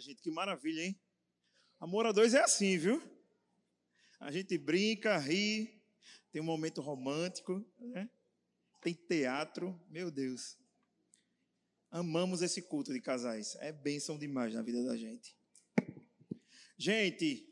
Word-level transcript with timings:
gente. 0.00 0.22
Que 0.22 0.30
maravilha, 0.30 0.82
hein? 0.82 1.00
Amor 1.80 2.06
a 2.06 2.12
dois 2.12 2.34
é 2.34 2.40
assim, 2.40 2.78
viu? 2.78 3.02
A 4.18 4.30
gente 4.30 4.56
brinca, 4.56 5.18
ri, 5.18 5.82
tem 6.32 6.40
um 6.40 6.44
momento 6.44 6.80
romântico, 6.80 7.64
né? 7.78 8.08
tem 8.80 8.94
teatro. 8.94 9.78
Meu 9.88 10.10
Deus. 10.10 10.58
Amamos 11.90 12.42
esse 12.42 12.62
culto 12.62 12.92
de 12.92 13.00
casais. 13.00 13.56
É 13.60 13.70
bênção 13.70 14.18
demais 14.18 14.54
na 14.54 14.62
vida 14.62 14.82
da 14.84 14.96
gente. 14.96 15.36
Gente, 16.76 17.48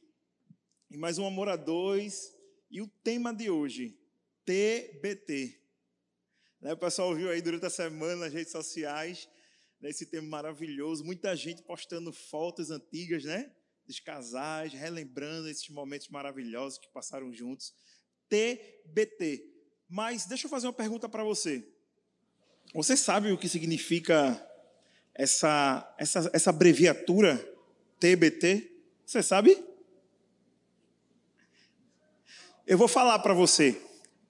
e 0.91 0.97
mais 0.97 1.19
um 1.19 1.27
Amor 1.27 1.49
a 1.49 1.57
Dois. 1.57 2.33
E 2.71 2.81
o 2.81 2.89
tema 2.89 3.35
de 3.35 3.51
hoje, 3.51 3.99
TBT. 4.45 5.61
Né, 6.61 6.73
o 6.73 6.77
pessoal 6.77 7.15
viu 7.15 7.31
aí 7.31 7.41
durante 7.43 7.67
a 7.67 7.71
semana 7.71 8.25
nas 8.25 8.33
redes 8.33 8.53
sociais 8.53 9.29
né, 9.83 9.91
esse 9.91 10.07
tema 10.07 10.29
maravilhoso. 10.29 11.05
Muita 11.05 11.35
gente 11.35 11.63
postando 11.63 12.13
fotos 12.13 12.71
antigas, 12.71 13.25
né? 13.25 13.51
Dos 13.85 13.99
casais, 13.99 14.73
relembrando 14.73 15.49
esses 15.49 15.69
momentos 15.69 16.09
maravilhosos 16.09 16.79
que 16.79 16.89
passaram 16.89 17.33
juntos. 17.33 17.75
TBT. 18.29 19.45
Mas 19.89 20.25
deixa 20.25 20.47
eu 20.47 20.51
fazer 20.51 20.69
uma 20.69 20.73
pergunta 20.73 21.09
para 21.09 21.25
você. 21.25 21.69
Você 22.73 22.97
sabe 22.97 23.33
o 23.33 23.37
que 23.37 23.49
significa 23.49 24.41
essa, 25.13 25.95
essa, 25.99 26.31
essa 26.33 26.51
abreviatura 26.51 27.37
TBT? 27.99 28.71
Você 29.05 29.23
sabe? 29.23 29.63
Eu 32.65 32.79
vou 32.79 32.89
falar 32.89 33.19
para 33.19 33.35
você. 33.35 33.83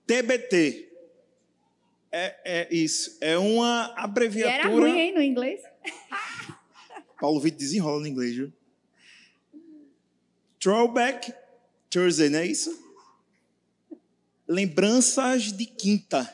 TBT 0.07 0.92
é, 2.13 2.37
é, 2.45 2.75
isso. 2.75 3.17
É 3.21 3.39
uma 3.39 3.95
abreviatura. 3.97 4.55
E 4.55 4.61
era 4.61 4.69
ruim, 4.69 4.99
hein, 4.99 5.15
no 5.15 5.23
inglês? 5.23 5.63
Paulo 7.19 7.41
Vitor 7.41 7.59
desenrola 7.59 8.01
no 8.01 8.07
inglês, 8.07 8.37
viu? 8.37 8.53
Throwback 10.61 11.33
Thursday, 11.91 12.29
não 12.29 12.39
é 12.39 12.47
isso? 12.47 12.81
Lembranças 14.47 15.53
de 15.53 15.67
quinta. 15.67 16.25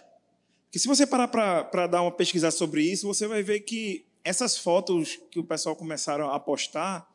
Porque 0.65 0.79
se 0.79 0.87
você 0.87 1.07
parar 1.07 1.29
para 1.29 1.87
dar 1.87 2.03
uma 2.03 2.13
pesquisa 2.13 2.51
sobre 2.51 2.83
isso, 2.83 3.07
você 3.07 3.27
vai 3.27 3.43
ver 3.43 3.61
que 3.61 4.05
essas 4.23 4.59
fotos 4.59 5.19
que 5.31 5.39
o 5.39 5.45
pessoal 5.45 5.75
começaram 5.75 6.31
a 6.31 6.39
postar 6.39 7.09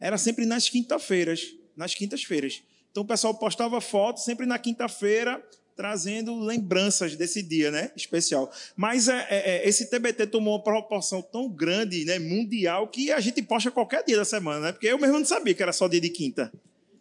era 0.00 0.18
sempre 0.18 0.44
nas 0.44 0.68
quinta-feiras, 0.68 1.54
nas 1.76 1.94
quintas-feiras. 1.94 2.62
Então 2.90 3.02
o 3.02 3.06
pessoal 3.06 3.34
postava 3.34 3.80
fotos 3.80 4.24
sempre 4.24 4.46
na 4.46 4.58
quinta-feira, 4.58 5.44
trazendo 5.76 6.40
lembranças 6.40 7.14
desse 7.14 7.42
dia, 7.42 7.70
né? 7.70 7.92
Especial. 7.94 8.50
Mas 8.74 9.08
é, 9.08 9.26
é, 9.28 9.50
é 9.58 9.68
esse 9.68 9.90
TBT 9.90 10.26
tomou 10.28 10.54
uma 10.54 10.64
proporção 10.64 11.20
tão 11.20 11.48
grande, 11.48 12.04
né? 12.04 12.18
Mundial, 12.18 12.88
que 12.88 13.12
a 13.12 13.20
gente 13.20 13.42
posta 13.42 13.70
qualquer 13.70 14.02
dia 14.02 14.16
da 14.16 14.24
semana, 14.24 14.60
né? 14.60 14.72
Porque 14.72 14.86
eu 14.86 14.98
mesmo 14.98 15.18
não 15.18 15.26
sabia 15.26 15.54
que 15.54 15.62
era 15.62 15.72
só 15.72 15.86
dia 15.86 16.00
de 16.00 16.08
quinta. 16.08 16.50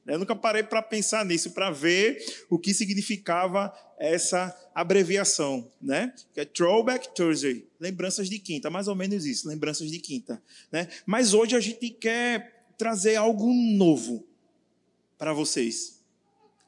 Eu 0.06 0.20
nunca 0.20 0.36
parei 0.36 0.62
para 0.62 0.84
pensar 0.84 1.26
nisso, 1.26 1.52
para 1.52 1.72
ver 1.72 2.24
o 2.50 2.60
que 2.60 2.74
significava 2.74 3.74
essa 3.98 4.56
abreviação, 4.76 5.72
né? 5.82 6.14
Que 6.34 6.42
é 6.42 6.46
Throwback 6.46 7.16
Thursday, 7.16 7.66
lembranças 7.80 8.30
de 8.30 8.38
quinta, 8.38 8.70
mais 8.70 8.88
ou 8.88 8.96
menos 8.96 9.26
isso, 9.26 9.48
lembranças 9.48 9.90
de 9.90 10.00
quinta, 10.00 10.42
né? 10.72 10.88
Mas 11.06 11.34
hoje 11.34 11.56
a 11.56 11.60
gente 11.60 11.90
quer 11.90 12.68
trazer 12.78 13.16
algo 13.16 13.52
novo 13.52 14.28
para 15.18 15.34
vocês. 15.34 15.95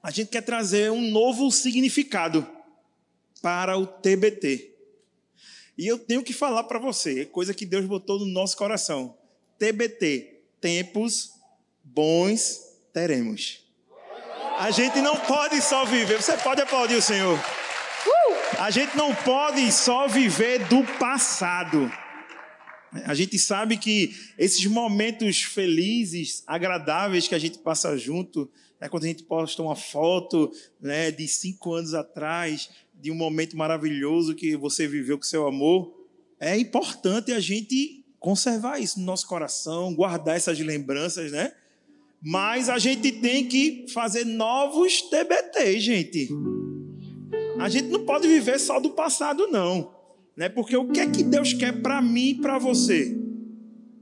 A 0.07 0.09
gente 0.09 0.29
quer 0.29 0.41
trazer 0.41 0.89
um 0.89 1.11
novo 1.11 1.51
significado 1.51 2.47
para 3.41 3.77
o 3.77 3.85
TBT. 3.85 4.73
E 5.77 5.85
eu 5.85 5.99
tenho 5.99 6.23
que 6.23 6.31
falar 6.31 6.63
para 6.63 6.79
você, 6.79 7.25
coisa 7.25 7.53
que 7.53 7.65
Deus 7.65 7.85
botou 7.85 8.17
no 8.17 8.25
nosso 8.25 8.55
coração. 8.55 9.17
TBT, 9.59 10.43
tempos 10.61 11.33
bons 11.83 12.57
teremos. 12.93 13.65
A 14.57 14.71
gente 14.71 15.01
não 15.01 15.17
pode 15.17 15.61
só 15.61 15.83
viver. 15.83 16.21
Você 16.21 16.37
pode 16.37 16.61
aplaudir 16.61 16.95
o 16.95 17.01
Senhor. 17.01 17.37
A 18.59 18.71
gente 18.71 18.95
não 18.95 19.13
pode 19.13 19.69
só 19.73 20.07
viver 20.07 20.65
do 20.69 20.85
passado. 20.97 21.91
A 23.03 23.13
gente 23.13 23.37
sabe 23.37 23.75
que 23.75 24.15
esses 24.37 24.65
momentos 24.67 25.41
felizes, 25.41 26.43
agradáveis 26.47 27.27
que 27.27 27.35
a 27.35 27.39
gente 27.39 27.57
passa 27.57 27.97
junto, 27.97 28.49
né, 28.79 28.89
quando 28.89 29.03
a 29.03 29.07
gente 29.07 29.23
posta 29.23 29.61
uma 29.61 29.75
foto 29.75 30.51
né, 30.79 31.11
de 31.11 31.27
cinco 31.27 31.73
anos 31.73 31.93
atrás, 31.93 32.69
de 32.93 33.11
um 33.11 33.15
momento 33.15 33.55
maravilhoso 33.57 34.35
que 34.35 34.55
você 34.55 34.87
viveu 34.87 35.17
com 35.17 35.23
seu 35.23 35.47
amor, 35.47 35.93
é 36.39 36.57
importante 36.57 37.31
a 37.31 37.39
gente 37.39 38.03
conservar 38.19 38.79
isso 38.79 38.99
no 38.99 39.05
nosso 39.05 39.27
coração, 39.27 39.93
guardar 39.93 40.35
essas 40.35 40.59
lembranças, 40.59 41.31
né? 41.31 41.53
Mas 42.21 42.67
a 42.67 42.79
gente 42.79 43.11
tem 43.11 43.47
que 43.47 43.85
fazer 43.93 44.25
novos 44.25 45.01
TBT, 45.03 45.79
gente. 45.79 46.29
A 47.59 47.69
gente 47.69 47.89
não 47.89 48.05
pode 48.05 48.27
viver 48.27 48.59
só 48.59 48.79
do 48.79 48.91
passado, 48.91 49.47
não 49.47 49.97
né? 50.37 50.47
Porque 50.47 50.77
o 50.77 50.87
que 50.87 50.99
é 50.99 51.09
que 51.09 51.23
Deus 51.23 51.51
quer 51.51 51.81
para 51.81 51.99
mim 51.99 52.29
e 52.29 52.35
para 52.35 52.59
você? 52.59 53.17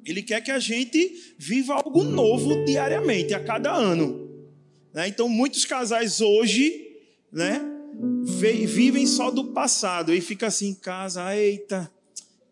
Ele 0.06 0.22
quer 0.22 0.42
que 0.42 0.52
a 0.52 0.60
gente 0.60 1.34
viva 1.40 1.76
algo 1.76 2.04
novo 2.04 2.66
diariamente, 2.66 3.34
a 3.34 3.40
cada 3.40 3.74
ano. 3.74 4.25
Né? 4.96 5.10
Então, 5.10 5.30
muitos 5.30 5.66
casais 5.66 6.22
hoje, 6.22 6.88
né, 7.32 7.62
vivem 8.66 9.06
só 9.06 9.30
do 9.30 9.52
passado 9.52 10.14
e 10.14 10.22
fica 10.22 10.48
assim 10.48 10.70
em 10.70 10.74
casa, 10.74 11.36
eita, 11.36 11.92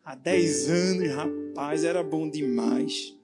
há 0.06 0.14
10 0.14 0.70
anos, 0.70 1.10
rapaz, 1.10 1.84
era 1.84 2.04
bom 2.04 2.30
demais. 2.30 3.16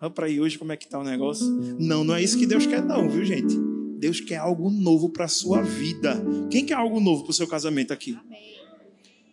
Olha 0.00 0.10
para 0.10 0.26
aí 0.26 0.40
hoje 0.40 0.58
como 0.58 0.72
é 0.72 0.76
que 0.76 0.88
tá 0.88 0.98
o 0.98 1.04
negócio. 1.04 1.46
Não, 1.78 2.02
não 2.02 2.14
é 2.14 2.22
isso 2.22 2.38
que 2.38 2.46
Deus 2.46 2.66
quer 2.66 2.82
não, 2.82 3.08
viu, 3.08 3.24
gente? 3.24 3.54
Deus 3.98 4.20
quer 4.20 4.36
algo 4.36 4.70
novo 4.70 5.10
para 5.10 5.28
sua 5.28 5.62
vida. 5.62 6.18
Quem 6.50 6.64
quer 6.64 6.74
algo 6.74 6.98
novo 6.98 7.24
para 7.24 7.30
o 7.30 7.34
seu 7.34 7.46
casamento 7.46 7.92
aqui? 7.92 8.18
Amém 8.18 8.56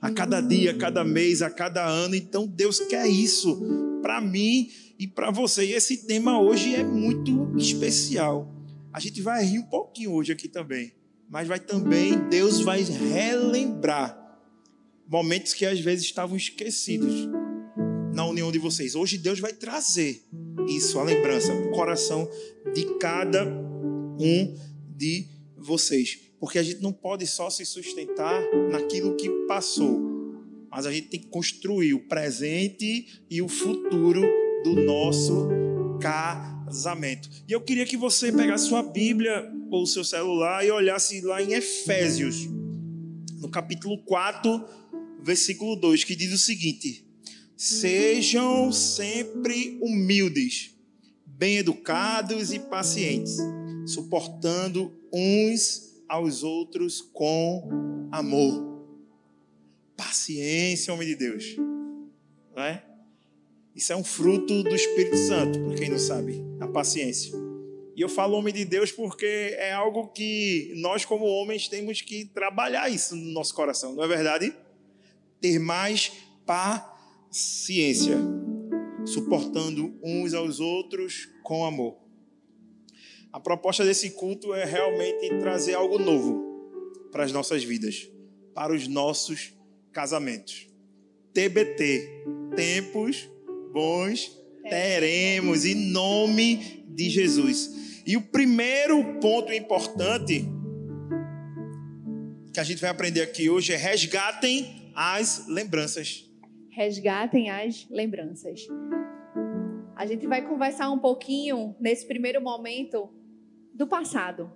a 0.04 0.12
cada 0.12 0.42
dia, 0.42 0.72
a 0.72 0.74
cada 0.74 1.02
mês, 1.06 1.42
a 1.42 1.50
cada 1.50 1.88
ano. 1.88 2.14
Então 2.14 2.46
Deus 2.46 2.78
quer 2.82 3.08
isso 3.08 3.62
para 4.02 4.20
mim 4.20 4.70
e 5.00 5.08
para 5.08 5.32
você. 5.32 5.66
E 5.66 5.72
esse 5.72 6.06
tema 6.06 6.42
hoje 6.42 6.76
é 6.76 6.84
muito 6.84 7.54
especial. 7.58 8.53
A 8.94 9.00
gente 9.00 9.22
vai 9.22 9.44
rir 9.44 9.60
um 9.60 9.66
pouquinho 9.66 10.14
hoje 10.14 10.32
aqui 10.32 10.48
também, 10.48 10.94
mas 11.30 11.48
vai 11.48 11.60
também 11.60 12.30
Deus 12.30 12.62
vai 12.62 12.84
relembrar 12.84 14.20
momentos 15.08 15.54
que 15.54 15.66
às 15.66 15.80
vezes 15.80 16.06
estavam 16.06 16.38
esquecidos 16.38 17.28
na 18.14 18.26
união 18.26 18.52
de 18.52 18.60
vocês. 18.60 18.96
Hoje 18.96 19.18
Deus 19.18 19.40
vai 19.40 19.52
trazer 19.52 20.24
isso, 20.70 21.00
a 21.00 21.04
lembrança, 21.04 21.54
o 21.54 21.72
coração 21.72 22.30
de 22.74 22.98
cada 23.00 23.44
um 23.46 24.56
de 24.96 25.28
vocês 25.58 26.24
porque 26.44 26.60
a 26.60 26.64
gente 26.64 26.82
não 26.82 26.92
pode 26.92 27.26
só 27.26 27.50
se 27.50 27.66
sustentar 27.66 28.44
naquilo 28.70 29.16
que 29.16 29.30
passou, 29.48 29.98
mas 30.70 30.86
a 30.86 30.92
gente 30.92 31.08
tem 31.08 31.22
que 31.22 31.28
construir 31.28 31.94
o 31.94 32.02
presente 32.02 33.24
e 33.30 33.42
o 33.42 33.48
futuro 33.48 34.22
do 34.62 34.76
nosso 34.76 35.48
casamento. 36.04 37.30
E 37.48 37.54
eu 37.54 37.62
queria 37.62 37.86
que 37.86 37.96
você 37.96 38.30
pegasse 38.30 38.68
sua 38.68 38.84
Bíblia 38.84 39.50
ou 39.72 39.86
seu 39.86 40.04
celular 40.04 40.66
e 40.66 40.70
olhasse 40.70 41.22
lá 41.22 41.42
em 41.42 41.54
Efésios, 41.54 42.46
no 43.40 43.50
capítulo 43.50 43.98
4, 44.04 44.66
versículo 45.22 45.78
2, 45.78 46.04
que 46.04 46.16
diz 46.16 46.34
o 46.34 46.38
seguinte: 46.38 47.08
Sejam 47.56 48.70
sempre 48.74 49.80
humildes, 49.82 50.76
bem 51.26 51.58
educados 51.58 52.52
e 52.52 52.60
pacientes, 52.60 53.38
suportando 53.86 54.94
uns 55.12 55.94
aos 56.10 56.44
outros 56.44 57.02
com 57.02 58.10
amor. 58.12 58.74
Paciência, 59.96 60.94
homem 60.94 61.08
de 61.08 61.16
Deus. 61.16 61.56
Não 62.56 62.64
é? 62.64 62.93
Isso 63.76 63.92
é 63.92 63.96
um 63.96 64.04
fruto 64.04 64.62
do 64.64 64.76
Espírito 64.76 65.18
Santo, 65.18 65.60
para 65.60 65.76
quem 65.76 65.90
não 65.90 65.98
sabe, 65.98 66.44
a 66.60 66.68
paciência. 66.68 67.34
E 67.96 68.02
eu 68.02 68.10
falo 68.10 68.38
homem 68.38 68.54
de 68.54 68.66
Deus 68.66 68.92
porque 68.92 69.56
é 69.58 69.72
algo 69.74 70.08
que 70.10 70.74
nós, 70.78 71.06
como 71.06 71.26
homens, 71.26 71.68
temos 71.68 72.02
que 72.02 72.26
trabalhar 72.26 72.90
isso 72.90 73.16
no 73.16 73.32
nosso 73.32 73.54
coração, 73.56 73.94
não 73.96 74.04
é 74.04 74.08
verdade? 74.08 74.56
Ter 75.42 75.58
mais 75.60 76.12
paciência, 76.46 78.18
suportando 79.06 79.98
uns 80.04 80.34
aos 80.36 80.60
outros 80.60 81.28
com 81.44 81.66
amor. 81.66 81.98
A 83.32 83.40
proposta 83.40 83.84
desse 83.84 84.12
culto 84.12 84.54
é 84.54 84.66
realmente 84.66 85.30
trazer 85.40 85.74
algo 85.74 85.98
novo 85.98 87.10
para 87.12 87.24
as 87.24 87.32
nossas 87.32 87.64
vidas, 87.64 88.08
para 88.54 88.72
os 88.72 88.88
nossos 88.88 89.54
casamentos. 89.92 90.68
TBT, 91.34 92.26
tempos 92.56 93.33
bons 93.74 94.32
teremos, 94.70 95.66
em 95.66 95.76
nome 95.76 96.86
de 96.88 97.10
Jesus. 97.10 98.02
E 98.06 98.16
o 98.16 98.22
primeiro 98.22 99.20
ponto 99.20 99.52
importante 99.52 100.46
que 102.54 102.60
a 102.60 102.64
gente 102.64 102.80
vai 102.80 102.92
aprender 102.92 103.22
aqui 103.22 103.50
hoje 103.50 103.74
é 103.74 103.76
resgatem 103.76 104.92
as 104.96 105.48
lembranças. 105.48 106.30
Resgatem 106.70 107.50
as 107.50 107.88
lembranças. 107.90 108.68
a 109.96 110.06
gente 110.06 110.28
vai 110.28 110.42
conversar 110.42 110.90
um 110.92 111.00
pouquinho, 111.00 111.76
nesse 111.80 112.06
primeiro 112.06 112.42
momento, 112.42 113.10
do 113.74 113.88
passado. 113.88 114.52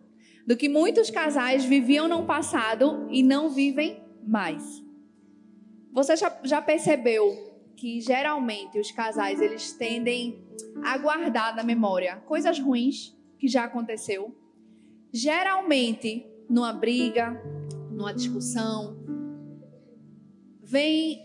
Do 0.46 0.56
que 0.56 0.70
muitos 0.70 1.10
casais 1.10 1.66
viviam 1.66 2.08
no 2.08 2.26
passado 2.26 3.08
e 3.10 3.24
não 3.24 3.50
vivem 3.50 4.02
mais. 4.26 4.64
Você 5.94 6.16
já, 6.16 6.62
percebeu 6.62 7.47
que 7.78 8.02
geralmente 8.02 8.80
os 8.80 8.92
casais 8.92 9.40
eles 9.40 9.72
tendem 9.72 10.44
a 10.84 10.98
guardar 10.98 11.56
na 11.56 11.64
memória 11.64 12.18
coisas 12.26 12.60
ruins 12.60 13.16
que 13.38 13.48
já 13.48 13.66
aconteceu? 13.66 14.36
Geralmente, 15.14 16.26
numa 16.50 16.74
briga, 16.74 17.40
numa 17.92 18.14
discussão, 18.14 18.98
vem 20.62 21.24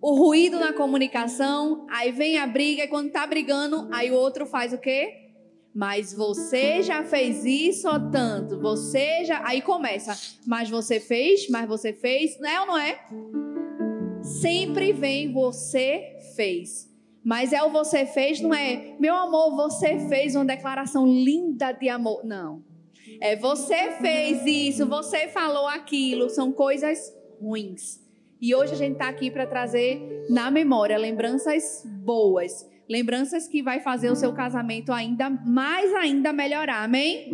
o 0.00 0.14
ruído 0.14 0.58
na 0.58 0.72
comunicação, 0.72 1.86
aí 1.88 2.10
vem 2.10 2.38
a 2.38 2.46
briga, 2.46 2.84
e 2.84 2.88
quando 2.88 3.10
tá 3.10 3.26
brigando, 3.26 3.88
aí 3.90 4.10
o 4.10 4.14
outro 4.14 4.44
faz 4.44 4.72
o 4.72 4.78
quê? 4.78 5.30
Mas 5.74 6.12
você 6.12 6.82
já 6.82 7.04
fez 7.04 7.44
isso 7.44 7.88
ou 7.88 8.10
tanto? 8.10 8.60
Você 8.60 9.24
já. 9.24 9.44
Aí 9.44 9.60
começa. 9.60 10.16
Mas 10.46 10.70
você 10.70 11.00
fez? 11.00 11.48
Mas 11.48 11.66
você 11.66 11.92
fez? 11.92 12.38
Não 12.38 12.48
é 12.48 12.60
ou 12.60 12.66
não 12.66 12.78
é? 12.78 13.53
Sempre 14.40 14.92
vem 14.92 15.32
você 15.32 16.16
fez. 16.34 16.92
Mas 17.24 17.52
é 17.52 17.62
o 17.62 17.70
você 17.70 18.04
fez, 18.04 18.40
não 18.40 18.52
é, 18.52 18.94
meu 18.98 19.14
amor, 19.14 19.56
você 19.56 19.98
fez 20.08 20.34
uma 20.34 20.44
declaração 20.44 21.06
linda 21.06 21.72
de 21.72 21.88
amor. 21.88 22.24
Não. 22.24 22.62
É 23.20 23.36
você 23.36 23.92
fez 23.92 24.44
isso, 24.44 24.86
você 24.86 25.28
falou 25.28 25.66
aquilo. 25.66 26.28
São 26.28 26.52
coisas 26.52 27.14
ruins. 27.40 28.00
E 28.40 28.54
hoje 28.54 28.74
a 28.74 28.76
gente 28.76 28.94
está 28.94 29.08
aqui 29.08 29.30
para 29.30 29.46
trazer 29.46 30.26
na 30.28 30.50
memória 30.50 30.98
lembranças 30.98 31.82
boas, 31.86 32.68
lembranças 32.88 33.46
que 33.46 33.62
vai 33.62 33.80
fazer 33.80 34.10
o 34.10 34.16
seu 34.16 34.34
casamento 34.34 34.92
ainda 34.92 35.30
mais 35.30 35.94
ainda 35.94 36.32
melhorar. 36.32 36.82
Amém? 36.84 37.32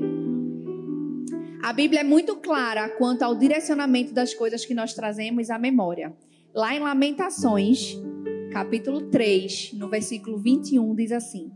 A 1.62 1.72
Bíblia 1.72 2.00
é 2.00 2.04
muito 2.04 2.36
clara 2.36 2.88
quanto 2.90 3.22
ao 3.22 3.34
direcionamento 3.34 4.14
das 4.14 4.32
coisas 4.34 4.64
que 4.64 4.74
nós 4.74 4.94
trazemos 4.94 5.50
à 5.50 5.58
memória. 5.58 6.14
Lá 6.52 6.74
em 6.74 6.80
Lamentações, 6.80 7.96
capítulo 8.50 9.02
3, 9.02 9.74
no 9.74 9.88
versículo 9.88 10.36
21, 10.36 10.96
diz 10.96 11.12
assim: 11.12 11.52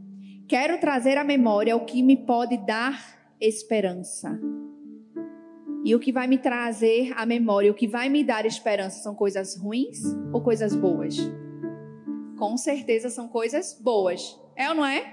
Quero 0.46 0.78
trazer 0.78 1.18
à 1.18 1.24
memória 1.24 1.74
o 1.74 1.84
que 1.84 2.00
me 2.00 2.16
pode 2.16 2.56
dar 2.58 3.34
esperança. 3.40 4.38
E 5.84 5.96
o 5.96 5.98
que 5.98 6.12
vai 6.12 6.28
me 6.28 6.38
trazer 6.38 7.12
à 7.16 7.26
memória, 7.26 7.72
o 7.72 7.74
que 7.74 7.88
vai 7.88 8.08
me 8.08 8.22
dar 8.22 8.46
esperança, 8.46 9.02
são 9.02 9.16
coisas 9.16 9.56
ruins 9.56 9.98
ou 10.32 10.40
coisas 10.40 10.76
boas? 10.76 11.16
Com 12.38 12.56
certeza 12.56 13.10
são 13.10 13.26
coisas 13.26 13.76
boas. 13.82 14.40
É 14.54 14.68
ou 14.68 14.76
não 14.76 14.86
é? 14.86 15.12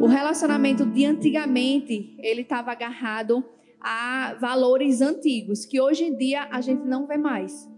O 0.00 0.06
relacionamento 0.06 0.86
de 0.86 1.04
antigamente, 1.04 2.16
ele 2.18 2.40
estava 2.40 2.72
agarrado 2.72 3.44
a 3.78 4.38
valores 4.40 5.02
antigos, 5.02 5.66
que 5.66 5.78
hoje 5.78 6.04
em 6.04 6.16
dia 6.16 6.48
a 6.50 6.62
gente 6.62 6.86
não 6.86 7.06
vê 7.06 7.18
mais. 7.18 7.68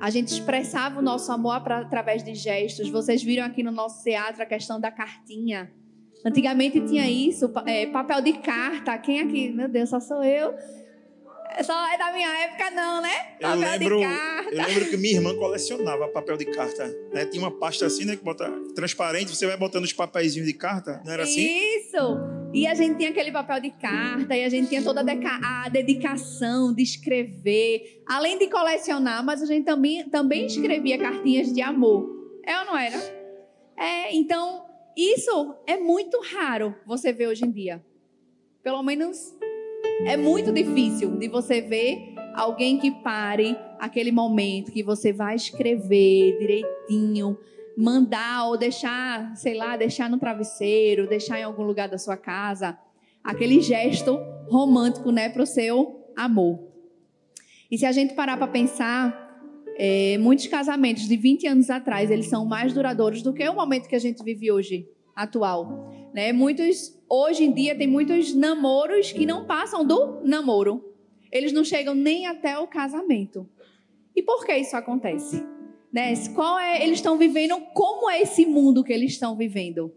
A 0.00 0.10
gente 0.10 0.28
expressava 0.28 1.00
o 1.00 1.02
nosso 1.02 1.30
amor 1.32 1.60
através 1.70 2.22
de 2.22 2.34
gestos. 2.34 2.88
Vocês 2.88 3.22
viram 3.22 3.44
aqui 3.44 3.62
no 3.62 3.72
nosso 3.72 4.02
teatro 4.02 4.42
a 4.42 4.46
questão 4.46 4.80
da 4.80 4.90
cartinha. 4.90 5.72
Antigamente 6.24 6.80
tinha 6.80 7.08
isso, 7.08 7.52
é, 7.66 7.86
papel 7.86 8.20
de 8.20 8.34
carta. 8.34 8.96
Quem 8.98 9.20
aqui? 9.20 9.50
Meu 9.50 9.68
Deus, 9.68 9.88
só 9.88 10.00
sou 10.00 10.22
eu. 10.24 10.52
Só 11.62 11.92
é 11.92 11.98
da 11.98 12.12
minha 12.12 12.28
época, 12.44 12.70
não, 12.70 13.00
né? 13.00 13.14
Papel 13.40 13.50
eu 13.50 13.70
lembro, 13.70 13.96
de 13.98 14.04
carta. 14.04 14.50
Eu 14.50 14.66
lembro 14.66 14.90
que 14.90 14.96
minha 14.96 15.14
irmã 15.14 15.34
colecionava 15.36 16.08
papel 16.08 16.36
de 16.36 16.44
carta. 16.46 16.86
Né? 17.12 17.24
Tinha 17.26 17.42
uma 17.42 17.50
pasta 17.50 17.86
assim, 17.86 18.04
né? 18.04 18.16
Que 18.16 18.24
bota 18.24 18.50
transparente, 18.74 19.34
você 19.34 19.46
vai 19.46 19.56
botando 19.56 19.84
os 19.84 19.92
papéis 19.92 20.34
de 20.34 20.52
carta. 20.52 21.00
Não 21.04 21.12
era 21.12 21.22
assim? 21.22 21.40
Isso! 21.40 22.37
E 22.52 22.66
a 22.66 22.74
gente 22.74 22.96
tinha 22.96 23.10
aquele 23.10 23.30
papel 23.30 23.60
de 23.60 23.70
carta, 23.70 24.36
e 24.36 24.42
a 24.42 24.48
gente 24.48 24.68
tinha 24.68 24.82
toda 24.82 25.02
a 25.02 25.68
dedicação 25.68 26.72
de 26.72 26.82
escrever. 26.82 28.02
Além 28.06 28.38
de 28.38 28.48
colecionar, 28.48 29.24
mas 29.24 29.42
a 29.42 29.46
gente 29.46 29.64
também, 29.64 30.08
também 30.08 30.46
escrevia 30.46 30.98
cartinhas 30.98 31.52
de 31.52 31.60
amor. 31.60 32.08
É 32.44 32.58
ou 32.60 32.64
não 32.64 32.78
era? 32.78 32.96
É, 33.76 34.14
então, 34.14 34.64
isso 34.96 35.54
é 35.66 35.76
muito 35.76 36.20
raro 36.20 36.74
você 36.86 37.12
ver 37.12 37.28
hoje 37.28 37.44
em 37.44 37.50
dia. 37.50 37.84
Pelo 38.62 38.82
menos 38.82 39.36
é 40.06 40.16
muito 40.16 40.50
difícil 40.50 41.16
de 41.16 41.28
você 41.28 41.60
ver 41.60 42.14
alguém 42.34 42.78
que 42.78 42.90
pare 42.90 43.56
aquele 43.78 44.10
momento 44.10 44.72
que 44.72 44.82
você 44.82 45.12
vai 45.12 45.36
escrever 45.36 46.38
direitinho, 46.38 47.38
mandar 47.78 48.48
ou 48.48 48.58
deixar, 48.58 49.36
sei 49.36 49.54
lá, 49.54 49.76
deixar 49.76 50.10
no 50.10 50.18
travesseiro, 50.18 51.08
deixar 51.08 51.38
em 51.38 51.44
algum 51.44 51.62
lugar 51.62 51.88
da 51.88 51.96
sua 51.96 52.16
casa, 52.16 52.76
aquele 53.22 53.60
gesto 53.60 54.18
romântico, 54.48 55.12
né, 55.12 55.28
para 55.28 55.44
o 55.44 55.46
seu 55.46 56.04
amor. 56.16 56.58
E 57.70 57.78
se 57.78 57.86
a 57.86 57.92
gente 57.92 58.14
parar 58.14 58.36
para 58.36 58.48
pensar, 58.48 59.64
é, 59.76 60.18
muitos 60.18 60.48
casamentos 60.48 61.06
de 61.06 61.16
20 61.16 61.46
anos 61.46 61.70
atrás, 61.70 62.10
eles 62.10 62.26
são 62.26 62.44
mais 62.44 62.72
duradouros 62.72 63.22
do 63.22 63.32
que 63.32 63.48
o 63.48 63.54
momento 63.54 63.88
que 63.88 63.94
a 63.94 64.00
gente 64.00 64.24
vive 64.24 64.50
hoje, 64.50 64.88
atual. 65.14 65.88
Né? 66.12 66.32
Muitos, 66.32 66.98
hoje 67.08 67.44
em 67.44 67.52
dia, 67.52 67.78
tem 67.78 67.86
muitos 67.86 68.34
namoros 68.34 69.12
que 69.12 69.24
não 69.24 69.44
passam 69.44 69.86
do 69.86 70.20
namoro. 70.24 70.84
Eles 71.30 71.52
não 71.52 71.62
chegam 71.62 71.94
nem 71.94 72.26
até 72.26 72.58
o 72.58 72.66
casamento. 72.66 73.48
E 74.16 74.22
por 74.22 74.44
que 74.44 74.56
isso 74.56 74.76
acontece? 74.76 75.46
Né? 75.92 76.14
Qual 76.34 76.58
é, 76.58 76.82
eles 76.84 76.98
estão 76.98 77.16
vivendo, 77.16 77.58
como 77.72 78.10
é 78.10 78.20
esse 78.20 78.44
mundo 78.44 78.84
que 78.84 78.92
eles 78.92 79.12
estão 79.12 79.36
vivendo? 79.36 79.92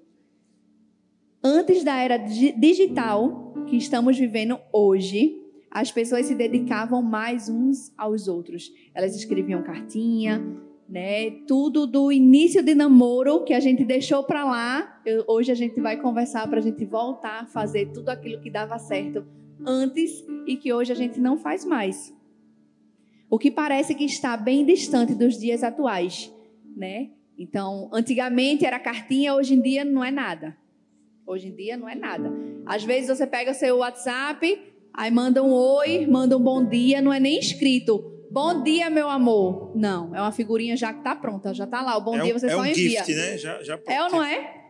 Antes 1.44 1.84
da 1.84 1.96
era 1.96 2.18
digital 2.18 3.54
que 3.68 3.76
estamos 3.76 4.18
vivendo 4.18 4.60
hoje, 4.72 5.42
as 5.72 5.92
pessoas 5.92 6.26
se 6.26 6.36
dedicavam 6.36 7.02
mais 7.02 7.50
uns 7.50 7.92
aos 7.98 8.28
outros. 8.28 8.72
Elas 8.94 9.16
escreviam 9.16 9.64
cartinha, 9.64 10.46
né? 10.88 11.32
Tudo 11.48 11.88
do 11.88 12.12
início 12.12 12.62
de 12.62 12.76
namoro 12.76 13.44
que 13.44 13.54
a 13.54 13.60
gente 13.60 13.86
deixou 13.86 14.24
para 14.24 14.44
lá. 14.44 15.02
Eu, 15.06 15.24
hoje 15.28 15.52
a 15.52 15.56
gente 15.56 15.80
vai 15.80 15.98
conversar 16.00 16.48
para 16.48 16.60
a 16.60 16.62
gente 16.62 16.84
voltar 16.86 17.44
a 17.44 17.46
fazer 17.46 17.88
tudo 17.92 18.10
aquilo 18.10 18.42
que 18.42 18.50
dava 18.50 18.78
certo 18.78 19.26
antes 19.66 20.24
e 20.46 20.58
que 20.58 20.74
hoje 20.74 20.92
a 20.92 20.96
gente 20.96 21.20
não 21.20 21.38
faz 21.38 21.64
mais. 21.64 22.14
O 23.32 23.40
que 23.40 23.50
parece 23.50 23.96
que 23.96 24.04
está 24.04 24.38
bem 24.38 24.64
distante 24.64 25.16
dos 25.16 25.40
dias 25.40 25.64
atuais, 25.64 26.32
né? 26.78 27.10
Então, 27.36 27.90
antigamente 27.92 28.64
era 28.64 28.78
cartinha, 28.78 29.34
hoje 29.34 29.56
em 29.56 29.62
dia 29.62 29.84
não 29.84 30.04
é 30.04 30.12
nada. 30.12 30.56
Hoje 31.26 31.48
em 31.48 31.56
dia 31.56 31.76
não 31.76 31.90
é 31.90 31.96
nada. 31.96 32.32
Às 32.66 32.84
vezes 32.84 33.08
você 33.08 33.26
pega 33.26 33.56
seu 33.56 33.78
WhatsApp, 33.78 34.72
Aí 34.94 35.10
manda 35.10 35.42
um 35.42 35.52
oi, 35.54 36.06
manda 36.06 36.38
um 36.38 36.42
bom 36.42 36.66
dia, 36.66 37.02
não 37.02 37.14
é 37.14 37.20
nem 37.20 37.40
escrito. 37.40 38.12
Bom 38.30 38.62
dia, 38.62 38.90
meu 38.90 39.10
amor. 39.10 39.72
Não, 39.76 40.16
é 40.16 40.22
uma 40.22 40.32
figurinha 40.32 40.76
já 40.76 40.92
que 40.92 41.00
está 41.00 41.16
pronta, 41.16 41.54
já 41.54 41.64
está 41.64 41.82
lá. 41.82 41.98
O 41.98 42.02
bom 42.02 42.18
é 42.18 42.24
dia 42.24 42.38
você 42.38 42.48
é 42.48 42.50
só 42.50 42.60
um 42.60 42.66
envia. 42.66 43.04
Gift, 43.04 43.14
né? 43.16 43.38
já, 43.38 43.64
já 43.64 43.80
é 43.88 44.04
ou 44.04 44.12
não 44.12 44.24
é? 44.24 44.62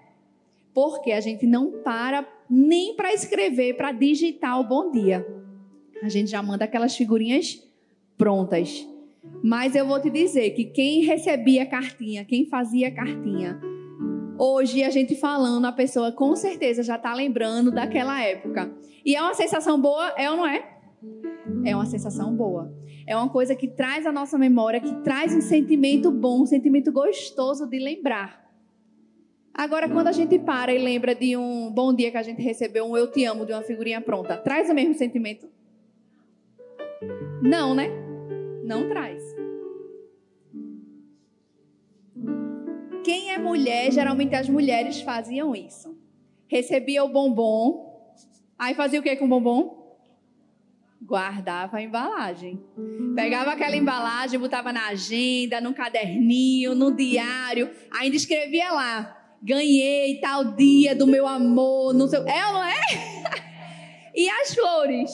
Porque 0.74 1.12
a 1.12 1.20
gente 1.20 1.46
não 1.46 1.72
para 1.84 2.28
nem 2.50 2.96
para 2.96 3.14
escrever, 3.14 3.76
para 3.76 3.92
digitar 3.92 4.60
o 4.60 4.64
bom 4.64 4.92
dia. 4.92 5.26
A 6.04 6.10
gente 6.10 6.30
já 6.30 6.42
manda 6.42 6.66
aquelas 6.66 6.96
figurinhas 6.96 7.60
prontas. 8.18 8.88
Mas 9.44 9.76
eu 9.76 9.86
vou 9.88 10.02
te 10.02 10.10
dizer 10.10 10.52
que 10.52 10.66
quem 10.66 11.04
recebia 11.04 11.66
cartinha, 11.66 12.26
quem 12.26 12.46
fazia 12.46 12.92
cartinha, 12.92 13.60
hoje 14.38 14.84
a 14.84 14.90
gente 14.90 15.16
falando, 15.16 15.66
a 15.66 15.72
pessoa 15.72 16.12
com 16.12 16.36
certeza 16.36 16.84
já 16.84 16.96
está 16.96 17.14
lembrando 17.14 17.72
daquela 17.72 18.22
época. 18.24 18.72
E 19.06 19.16
é 19.16 19.22
uma 19.22 19.34
sensação 19.34 19.80
boa, 19.80 20.14
é 20.18 20.30
ou 20.30 20.38
não 20.38 20.48
é? 20.48 20.78
É 21.66 21.76
uma 21.76 21.86
sensação 21.86 22.36
boa. 22.36 22.74
É 23.06 23.16
uma 23.16 23.30
coisa 23.30 23.56
que 23.56 23.68
traz 23.68 24.06
a 24.06 24.12
nossa 24.12 24.38
memória, 24.38 24.80
que 24.80 24.94
traz 25.04 25.36
um 25.36 25.42
sentimento 25.42 26.12
bom, 26.12 26.44
um 26.44 26.46
sentimento 26.46 26.92
gostoso 26.92 27.68
de 27.68 27.80
lembrar. 27.80 28.42
Agora, 29.54 29.90
quando 29.90 30.08
a 30.08 30.12
gente 30.12 30.40
para 30.40 30.74
e 30.74 30.78
lembra 30.78 31.14
de 31.14 31.36
um 31.36 31.72
bom 31.72 31.94
dia 31.94 32.10
que 32.10 32.18
a 32.18 32.24
gente 32.24 32.42
recebeu, 32.42 32.86
um 32.86 32.96
eu 32.96 33.12
te 33.12 33.26
amo 33.26 33.46
de 33.46 33.52
uma 33.52 33.62
figurinha 33.62 34.00
pronta, 34.00 34.38
traz 34.38 34.70
o 34.70 34.74
mesmo 34.74 34.94
sentimento? 34.94 35.48
Não, 37.42 37.74
né? 37.74 37.90
Não 38.64 38.88
traz. 38.88 39.22
Quem 43.04 43.32
é 43.32 43.38
mulher, 43.38 43.92
geralmente 43.92 44.36
as 44.36 44.48
mulheres 44.48 45.02
faziam 45.02 45.56
isso. 45.56 45.98
Recebia 46.48 47.04
o 47.04 47.10
bombom, 47.10 47.92
Aí 48.62 48.76
fazia 48.76 49.00
o 49.00 49.04
que 49.04 49.16
com 49.16 49.26
o 49.26 49.28
bombom? 49.28 49.98
Guardava 51.02 51.78
a 51.78 51.82
embalagem. 51.82 52.64
Pegava 53.16 53.54
aquela 53.54 53.76
embalagem, 53.76 54.40
botava 54.40 54.72
na 54.72 54.90
agenda, 54.90 55.60
no 55.60 55.74
caderninho, 55.74 56.76
no 56.76 56.96
diário, 56.96 57.72
ainda 57.92 58.16
escrevia 58.16 58.72
lá: 58.72 59.36
ganhei 59.42 60.20
tal 60.20 60.54
dia 60.54 60.94
do 60.96 61.08
meu 61.08 61.28
amor, 61.28 61.92
não 61.96 62.08
sei. 62.08 62.20
É 62.20 62.46
ou 62.46 62.54
não 62.54 62.64
é? 62.64 62.76
e 64.14 64.30
as 64.30 64.54
flores? 64.54 65.10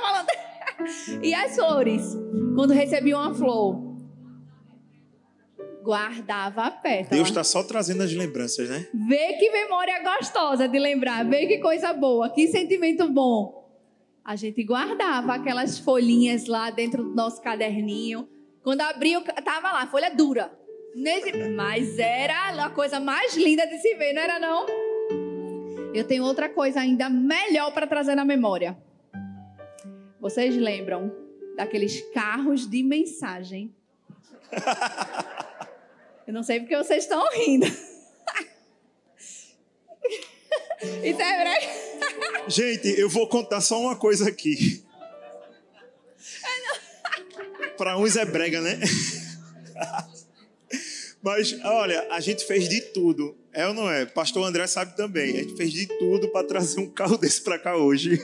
Tá 0.00 0.26
falando? 0.26 1.22
e 1.22 1.34
as 1.34 1.54
flores? 1.54 2.16
Quando 2.54 2.72
recebi 2.72 3.14
uma 3.14 3.34
flor? 3.34 3.90
Guardava 5.82 6.70
perto. 6.70 7.10
Deus 7.10 7.28
está 7.28 7.42
só 7.42 7.62
trazendo 7.62 8.02
as 8.02 8.12
lembranças, 8.12 8.68
né? 8.68 8.86
Vê 8.92 9.34
que 9.34 9.50
memória 9.50 10.02
gostosa 10.02 10.68
de 10.68 10.78
lembrar, 10.78 11.24
vê 11.24 11.46
que 11.46 11.58
coisa 11.58 11.92
boa, 11.92 12.28
que 12.30 12.48
sentimento 12.48 13.08
bom. 13.08 13.60
A 14.24 14.36
gente 14.36 14.62
guardava 14.62 15.34
aquelas 15.34 15.78
folhinhas 15.78 16.46
lá 16.46 16.70
dentro 16.70 17.02
do 17.02 17.14
nosso 17.14 17.40
caderninho. 17.40 18.28
Quando 18.62 18.82
abriu, 18.82 19.22
tava 19.22 19.72
lá, 19.72 19.86
folha 19.86 20.14
dura. 20.14 20.52
Mas 21.56 21.98
era 21.98 22.64
a 22.64 22.70
coisa 22.70 23.00
mais 23.00 23.36
linda 23.36 23.66
de 23.66 23.78
se 23.78 23.94
ver, 23.94 24.12
não 24.12 24.22
era 24.22 24.38
não? 24.38 24.66
Eu 25.94 26.04
tenho 26.06 26.24
outra 26.24 26.48
coisa 26.48 26.80
ainda 26.80 27.08
melhor 27.08 27.72
para 27.72 27.86
trazer 27.86 28.14
na 28.14 28.24
memória. 28.24 28.76
Vocês 30.20 30.54
lembram 30.54 31.10
daqueles 31.56 32.00
carros 32.12 32.68
de 32.68 32.82
mensagem? 32.82 33.74
Eu 36.26 36.34
não 36.34 36.42
sei 36.42 36.60
porque 36.60 36.76
vocês 36.76 37.04
estão 37.04 37.26
rindo. 37.32 37.66
Isso 41.02 41.20
é 41.20 41.42
brega. 41.42 41.66
Gente, 42.48 43.00
eu 43.00 43.08
vou 43.08 43.28
contar 43.28 43.60
só 43.60 43.80
uma 43.80 43.96
coisa 43.96 44.28
aqui. 44.28 44.84
Para 47.76 47.98
uns 47.98 48.16
é 48.16 48.24
brega, 48.24 48.60
né? 48.60 48.78
Mas, 51.22 51.58
olha, 51.64 52.06
a 52.10 52.20
gente 52.20 52.44
fez 52.46 52.68
de 52.68 52.80
tudo. 52.92 53.36
É 53.52 53.66
ou 53.66 53.74
não 53.74 53.90
é? 53.90 54.06
Pastor 54.06 54.46
André 54.46 54.66
sabe 54.66 54.96
também. 54.96 55.30
A 55.30 55.42
gente 55.42 55.56
fez 55.56 55.72
de 55.72 55.86
tudo 55.86 56.28
para 56.28 56.46
trazer 56.46 56.80
um 56.80 56.88
carro 56.88 57.18
desse 57.18 57.42
para 57.42 57.58
cá 57.58 57.76
hoje. 57.76 58.18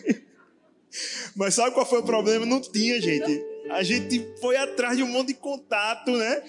Mas 1.37 1.55
sabe 1.55 1.73
qual 1.73 1.85
foi 1.85 2.01
o 2.01 2.03
problema? 2.03 2.47
Não 2.47 2.61
tinha, 2.61 3.01
gente. 3.01 3.45
A 3.71 3.83
gente 3.83 4.27
foi 4.41 4.57
atrás 4.57 4.97
de 4.97 5.03
um 5.03 5.09
monte 5.09 5.29
de 5.29 5.35
contato, 5.35 6.11
né? 6.13 6.43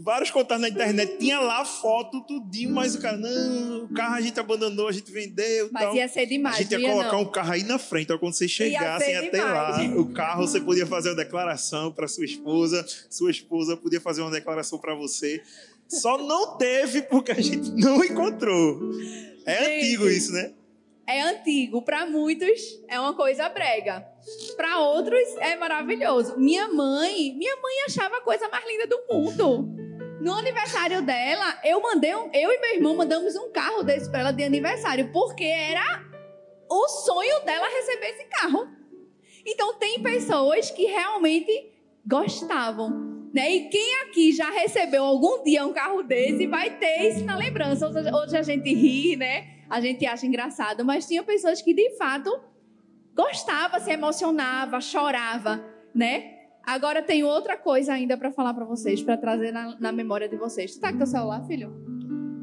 Vários 0.00 0.30
contatos 0.30 0.62
na 0.62 0.68
internet. 0.68 1.18
Tinha 1.18 1.40
lá 1.40 1.64
foto, 1.64 2.20
tudinho, 2.22 2.70
mas 2.70 2.94
o 2.94 3.00
cara, 3.00 3.16
não, 3.16 3.84
o 3.84 3.88
carro 3.92 4.14
a 4.14 4.20
gente 4.20 4.38
abandonou, 4.38 4.86
a 4.86 4.92
gente 4.92 5.10
vendeu. 5.10 5.68
Mas 5.72 5.82
tal. 5.82 5.96
ia 5.96 6.06
ser 6.08 6.26
demais, 6.26 6.54
A 6.54 6.58
gente 6.62 6.72
ia 6.76 6.88
colocar 6.88 7.12
não. 7.12 7.22
um 7.22 7.30
carro 7.30 7.52
aí 7.52 7.64
na 7.64 7.78
frente, 7.80 8.12
ó, 8.12 8.18
quando 8.18 8.32
vocês 8.34 8.50
chegassem 8.50 9.16
até 9.16 9.42
lá, 9.42 9.82
o 9.96 10.12
carro 10.12 10.46
você 10.46 10.60
podia 10.60 10.86
fazer 10.86 11.08
uma 11.10 11.16
declaração 11.16 11.90
para 11.92 12.06
sua 12.06 12.24
esposa, 12.24 12.86
sua 13.10 13.30
esposa 13.32 13.76
podia 13.76 14.00
fazer 14.00 14.20
uma 14.22 14.30
declaração 14.30 14.78
para 14.78 14.94
você. 14.94 15.42
Só 15.88 16.16
não 16.16 16.56
teve 16.56 17.02
porque 17.02 17.32
a 17.32 17.40
gente 17.40 17.70
não 17.72 18.04
encontrou. 18.04 18.80
É 19.44 19.64
Gente. 19.64 19.84
antigo 19.86 20.08
isso, 20.08 20.32
né? 20.32 20.52
É 21.06 21.20
antigo, 21.22 21.82
para 21.82 22.06
muitos 22.06 22.80
é 22.88 22.98
uma 23.00 23.14
coisa 23.14 23.48
brega. 23.48 24.06
Para 24.56 24.78
outros 24.78 25.36
é 25.38 25.56
maravilhoso. 25.56 26.38
Minha 26.38 26.68
mãe, 26.68 27.34
minha 27.36 27.56
mãe 27.56 27.84
achava 27.86 28.16
a 28.16 28.20
coisa 28.20 28.48
mais 28.48 28.66
linda 28.66 28.86
do 28.86 29.00
mundo. 29.10 29.68
No 30.20 30.34
aniversário 30.34 31.02
dela, 31.02 31.58
eu 31.64 31.80
mandei 31.80 32.14
um, 32.14 32.30
eu 32.32 32.50
e 32.52 32.60
meu 32.60 32.74
irmão 32.76 32.96
mandamos 32.96 33.34
um 33.34 33.50
carro 33.50 33.82
desse 33.82 34.08
para 34.08 34.20
ela 34.20 34.32
de 34.32 34.44
aniversário, 34.44 35.10
porque 35.12 35.44
era 35.44 36.04
o 36.70 36.88
sonho 36.88 37.44
dela 37.44 37.66
receber 37.68 38.06
esse 38.10 38.24
carro. 38.24 38.68
Então 39.44 39.74
tem 39.74 40.00
pessoas 40.00 40.70
que 40.70 40.84
realmente 40.84 41.72
gostavam. 42.06 43.12
Né? 43.34 43.50
E 43.50 43.68
quem 43.68 44.02
aqui 44.02 44.30
já 44.32 44.50
recebeu 44.50 45.04
algum 45.04 45.42
dia 45.42 45.66
um 45.66 45.72
carro 45.72 46.02
desse 46.02 46.46
vai 46.46 46.70
ter 46.78 47.08
isso 47.08 47.24
na 47.24 47.36
lembrança. 47.36 47.88
Hoje, 47.88 48.36
a 48.36 48.42
gente 48.42 48.72
ri, 48.72 49.16
né? 49.16 49.64
A 49.70 49.80
gente 49.80 50.04
acha 50.04 50.26
engraçado, 50.26 50.84
mas 50.84 51.06
tinha 51.06 51.22
pessoas 51.22 51.62
que 51.62 51.72
de 51.72 51.96
fato 51.96 52.30
gostava, 53.14 53.80
se 53.80 53.90
emocionava, 53.90 54.80
chorava, 54.80 55.64
né? 55.94 56.38
Agora 56.64 57.02
tem 57.02 57.24
outra 57.24 57.56
coisa 57.56 57.92
ainda 57.92 58.16
para 58.16 58.30
falar 58.30 58.54
para 58.54 58.64
vocês, 58.64 59.02
para 59.02 59.16
trazer 59.16 59.52
na, 59.52 59.78
na 59.80 59.92
memória 59.92 60.28
de 60.28 60.36
vocês. 60.36 60.74
Tu 60.74 60.80
tá 60.80 60.92
com 60.92 60.98
teu 60.98 61.06
celular, 61.06 61.44
filho? 61.46 61.72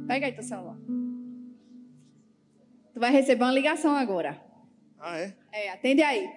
Pega 0.08 0.26
aí 0.26 0.34
teu 0.34 0.44
celular. 0.44 0.78
Tu 2.94 3.00
vai 3.00 3.12
receber 3.12 3.44
uma 3.44 3.54
ligação 3.54 3.96
agora. 3.96 4.42
Ah, 5.00 5.18
é? 5.18 5.34
É, 5.54 5.70
atende 5.72 6.02
aí. 6.02 6.28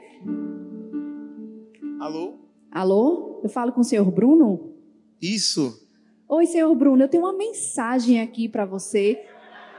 Alô? 2.00 2.38
Alô? 2.70 3.40
Eu 3.42 3.48
falo 3.48 3.72
com 3.72 3.80
o 3.80 3.84
senhor 3.84 4.08
Bruno? 4.10 4.72
Isso. 5.20 5.88
Oi, 6.28 6.46
senhor 6.46 6.74
Bruno, 6.74 7.02
eu 7.02 7.08
tenho 7.08 7.24
uma 7.24 7.32
mensagem 7.32 8.20
aqui 8.20 8.48
para 8.48 8.64
você. 8.64 9.26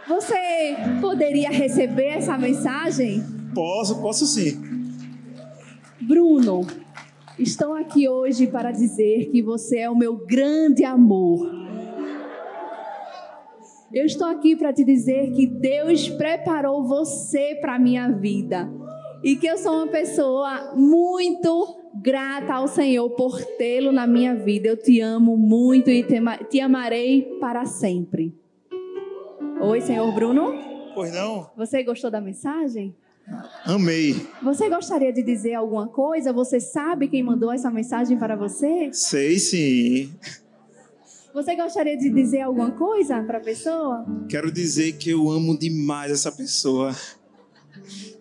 Você 0.07 0.75
poderia 1.00 1.50
receber 1.50 2.07
essa 2.07 2.38
mensagem? 2.38 3.42
Posso, 3.53 4.01
posso 4.01 4.25
sim. 4.25 4.62
Bruno, 6.01 6.62
estou 7.38 7.74
aqui 7.74 8.07
hoje 8.10 8.48
para 8.48 8.72
dizer 8.72 9.29
que 9.31 9.41
você 9.41 9.79
é 9.79 9.89
o 9.89 9.95
meu 9.95 10.15
grande 10.25 10.83
amor. 10.83 11.62
Eu 13.93 14.05
estou 14.05 14.27
aqui 14.27 14.55
para 14.55 14.74
te 14.74 14.83
dizer 14.83 15.31
que 15.33 15.45
Deus 15.45 16.10
preparou 16.10 16.83
você 16.83 17.55
para 17.62 17.75
a 17.75 17.79
minha 17.79 18.10
vida 18.10 18.67
e 19.24 19.36
que 19.36 19.45
eu 19.45 19.57
sou 19.57 19.75
uma 19.75 19.88
pessoa 19.88 20.74
muito 20.75 21.77
grata 22.01 22.55
ao 22.55 22.67
Senhor 22.67 23.07
por 23.12 23.39
tê-lo 23.57 23.91
na 23.91 24.07
minha 24.07 24.33
vida. 24.36 24.67
Eu 24.67 24.77
te 24.77 25.00
amo 25.00 25.38
muito 25.38 25.91
e 25.91 26.01
te, 26.03 26.15
ama- 26.17 26.38
te 26.38 26.60
amarei 26.60 27.38
para 27.39 27.65
sempre. 27.65 28.36
Oi, 29.62 29.79
senhor 29.79 30.12
Bruno. 30.13 30.53
Pois 30.95 31.13
não? 31.13 31.50
Você 31.55 31.83
gostou 31.83 32.10
da 32.10 32.19
mensagem? 32.19 32.95
Amei. 33.65 34.27
Você 34.41 34.69
gostaria 34.69 35.13
de 35.13 35.23
dizer 35.23 35.53
alguma 35.53 35.87
coisa? 35.87 36.33
Você 36.33 36.59
sabe 36.59 37.07
quem 37.07 37.23
mandou 37.23 37.51
essa 37.51 37.71
mensagem 37.71 38.17
para 38.17 38.35
você? 38.35 38.89
Sei 38.91 39.39
sim. 39.39 40.13
Você 41.33 41.55
gostaria 41.55 41.97
de 41.97 42.09
dizer 42.09 42.41
alguma 42.41 42.71
coisa 42.71 43.23
para 43.23 43.39
a 43.39 43.41
pessoa? 43.41 44.05
Quero 44.29 44.51
dizer 44.51 44.93
que 44.93 45.09
eu 45.09 45.31
amo 45.31 45.57
demais 45.57 46.11
essa 46.11 46.31
pessoa. 46.31 46.95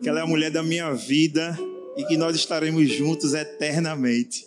Que 0.00 0.08
ela 0.08 0.20
é 0.20 0.22
a 0.22 0.26
mulher 0.26 0.50
da 0.50 0.62
minha 0.62 0.92
vida 0.94 1.58
e 1.96 2.04
que 2.04 2.16
nós 2.16 2.34
estaremos 2.36 2.88
juntos 2.88 3.34
eternamente. 3.34 4.46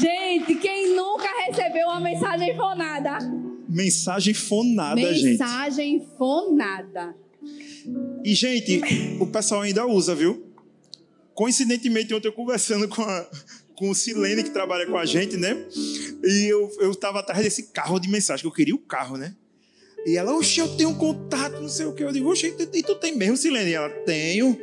Gente, 0.00 0.54
quem 0.54 0.96
nunca 0.96 1.28
recebeu 1.46 1.88
uma 1.88 2.00
mensagem 2.00 2.56
fonada? 2.56 3.18
Mensagem 3.72 4.34
fonada, 4.34 5.00
gente. 5.14 5.24
mensagem 5.38 6.06
fonada. 6.18 7.14
E, 8.24 8.34
gente, 8.34 8.80
o 9.18 9.26
pessoal 9.26 9.62
ainda 9.62 9.86
usa, 9.86 10.14
viu? 10.14 10.46
Coincidentemente, 11.34 12.12
ontem 12.14 12.28
eu 12.28 12.32
conversando 12.32 12.86
com, 12.88 13.02
a, 13.02 13.26
com 13.74 13.90
o 13.90 13.94
Silene, 13.94 14.42
que 14.44 14.50
trabalha 14.50 14.86
com 14.86 14.96
a 14.96 15.04
gente, 15.06 15.36
né? 15.36 15.56
E 16.22 16.46
eu, 16.46 16.70
eu 16.80 16.94
tava 16.94 17.20
atrás 17.20 17.42
desse 17.42 17.64
carro 17.72 17.98
de 17.98 18.08
mensagem, 18.08 18.42
que 18.42 18.46
eu 18.46 18.52
queria 18.52 18.74
o 18.74 18.78
carro, 18.78 19.16
né? 19.16 19.34
E 20.06 20.16
ela, 20.16 20.34
oxe, 20.36 20.60
eu 20.60 20.68
tenho 20.76 20.90
um 20.90 20.94
contato, 20.94 21.60
não 21.60 21.68
sei 21.68 21.86
o 21.86 21.94
que. 21.94 22.02
Eu 22.02 22.12
digo, 22.12 22.28
oxe, 22.30 22.48
e 22.48 22.52
tu- 22.66 22.76
e 22.76 22.82
tu 22.82 22.94
tem 22.96 23.16
mesmo, 23.16 23.36
Silene? 23.36 23.70
E 23.70 23.74
ela, 23.74 23.88
tenho. 24.04 24.58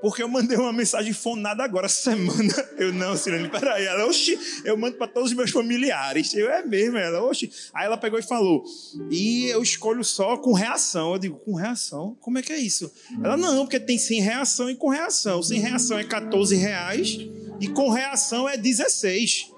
Porque 0.00 0.22
eu 0.22 0.28
mandei 0.28 0.56
uma 0.56 0.72
mensagem 0.72 1.12
fonada 1.12 1.64
agora, 1.64 1.88
semana. 1.88 2.54
Eu, 2.78 2.92
não, 2.92 3.16
Silene, 3.16 3.48
peraí. 3.48 3.84
Ela, 3.84 4.06
oxe, 4.06 4.38
eu 4.64 4.76
mando 4.76 4.96
para 4.96 5.08
todos 5.08 5.30
os 5.30 5.36
meus 5.36 5.50
familiares. 5.50 6.32
Eu, 6.32 6.48
é 6.48 6.64
mesmo, 6.64 6.96
ela, 6.96 7.20
oxe. 7.20 7.50
Aí 7.74 7.86
ela 7.86 7.96
pegou 7.96 8.16
e 8.16 8.22
falou, 8.22 8.64
e 9.10 9.46
eu 9.46 9.60
escolho 9.60 10.04
só 10.04 10.36
com 10.36 10.52
reação. 10.52 11.14
Eu 11.14 11.18
digo, 11.18 11.36
com 11.38 11.54
reação? 11.54 12.16
Como 12.20 12.38
é 12.38 12.42
que 12.42 12.52
é 12.52 12.58
isso? 12.58 12.92
Ela, 13.22 13.36
não, 13.36 13.64
porque 13.64 13.80
tem 13.80 13.98
sem 13.98 14.20
reação 14.20 14.70
e 14.70 14.76
com 14.76 14.88
reação. 14.88 15.42
Sem 15.42 15.58
reação 15.58 15.98
é 15.98 16.04
14 16.04 16.54
reais 16.54 17.18
e 17.60 17.66
com 17.66 17.90
reação 17.90 18.48
é 18.48 18.56
16. 18.56 19.50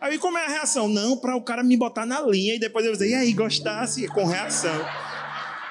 Aí 0.00 0.18
como 0.18 0.38
é 0.38 0.46
a 0.46 0.48
reação? 0.48 0.88
Não, 0.88 1.16
para 1.16 1.36
o 1.36 1.42
cara 1.42 1.62
me 1.62 1.76
botar 1.76 2.06
na 2.06 2.20
linha 2.20 2.54
e 2.54 2.58
depois 2.58 2.84
eu 2.84 2.92
dizer, 2.92 3.10
e 3.10 3.14
aí, 3.14 3.32
gostasse? 3.32 4.06
Com 4.08 4.24
reação. 4.24 4.74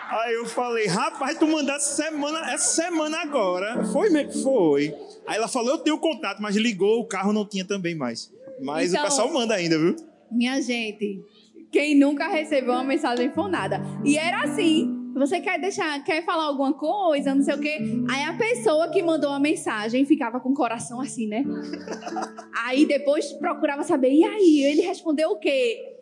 Aí 0.09 0.33
eu 0.33 0.45
falei, 0.45 0.87
rapaz, 0.87 1.37
tu 1.37 1.45
mandasse 1.47 1.95
semana, 1.95 2.51
essa 2.51 2.81
semana 2.83 3.17
agora. 3.21 3.83
Foi 3.85 4.09
mesmo? 4.09 4.41
Foi. 4.43 4.93
Aí 5.27 5.37
ela 5.37 5.47
falou, 5.47 5.71
eu 5.71 5.77
tenho 5.77 5.99
contato, 5.99 6.41
mas 6.41 6.55
ligou, 6.55 6.99
o 6.99 7.05
carro 7.05 7.31
não 7.31 7.45
tinha 7.45 7.63
também 7.63 7.93
mais. 7.95 8.31
Mas 8.61 8.91
Então- 8.91 9.03
o 9.03 9.05
pessoal 9.05 9.31
manda 9.31 9.53
ainda, 9.53 9.77
viu? 9.77 9.95
Minha 10.31 10.61
gente, 10.61 11.23
quem 11.71 11.95
nunca 11.95 12.27
recebeu 12.27 12.73
uma 12.73 12.83
mensagem 12.83 13.31
fonada? 13.31 13.81
E 14.03 14.17
era 14.17 14.43
assim. 14.43 14.95
Você 15.15 15.39
quer 15.41 15.59
deixar, 15.59 16.01
quer 16.03 16.23
falar 16.23 16.43
alguma 16.45 16.71
coisa, 16.73 17.33
não 17.35 17.41
sei 17.41 17.55
o 17.55 17.59
quê. 17.59 17.77
Aí 18.09 18.23
a 18.23 18.33
pessoa 18.37 18.89
que 18.89 19.01
mandou 19.01 19.31
a 19.31 19.39
mensagem 19.39 20.05
ficava 20.05 20.39
com 20.39 20.49
o 20.49 20.53
coração 20.53 21.01
assim, 21.01 21.27
né? 21.27 21.43
Aí 22.65 22.85
depois 22.85 23.33
procurava 23.33 23.83
saber, 23.83 24.11
e 24.13 24.23
aí? 24.23 24.63
Ele 24.63 24.81
respondeu 24.81 25.31
o 25.31 25.39
quê? 25.39 25.95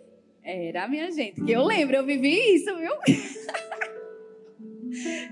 Era, 0.44 0.88
minha 0.88 1.10
gente, 1.12 1.42
que 1.42 1.52
eu 1.52 1.64
lembro, 1.64 1.96
eu 1.96 2.06
vivi 2.06 2.56
isso, 2.56 2.76
viu? 2.78 2.92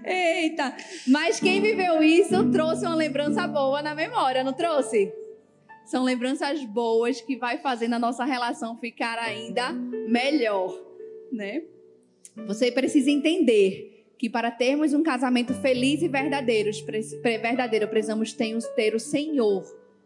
Eita! 0.04 0.76
Mas 1.08 1.40
quem 1.40 1.62
viveu 1.62 2.02
isso 2.04 2.52
trouxe 2.52 2.86
uma 2.86 2.96
lembrança 2.96 3.48
boa 3.48 3.82
na 3.82 3.96
memória, 3.96 4.44
não 4.44 4.54
trouxe? 4.54 5.12
São 5.86 6.04
lembranças 6.04 6.64
boas 6.66 7.22
que 7.22 7.36
vai 7.36 7.60
fazendo 7.60 7.94
a 7.94 8.00
nossa 8.00 8.26
relação 8.26 8.78
ficar 8.78 9.20
ainda 9.20 9.72
melhor, 9.72 10.76
né? 11.32 11.64
Você 12.48 12.72
precisa 12.72 13.10
entender 13.10 13.96
que 14.18 14.30
para 14.30 14.50
termos 14.50 14.94
um 14.94 15.04
casamento 15.04 15.54
feliz 15.54 16.02
e 16.02 16.08
verdadeiro, 16.08 16.72
verdadeiro 17.22 17.88
precisamos 17.88 18.34
ter, 18.34 18.58
ter 18.76 18.96
o 18.96 19.00
Senhor 19.00 19.64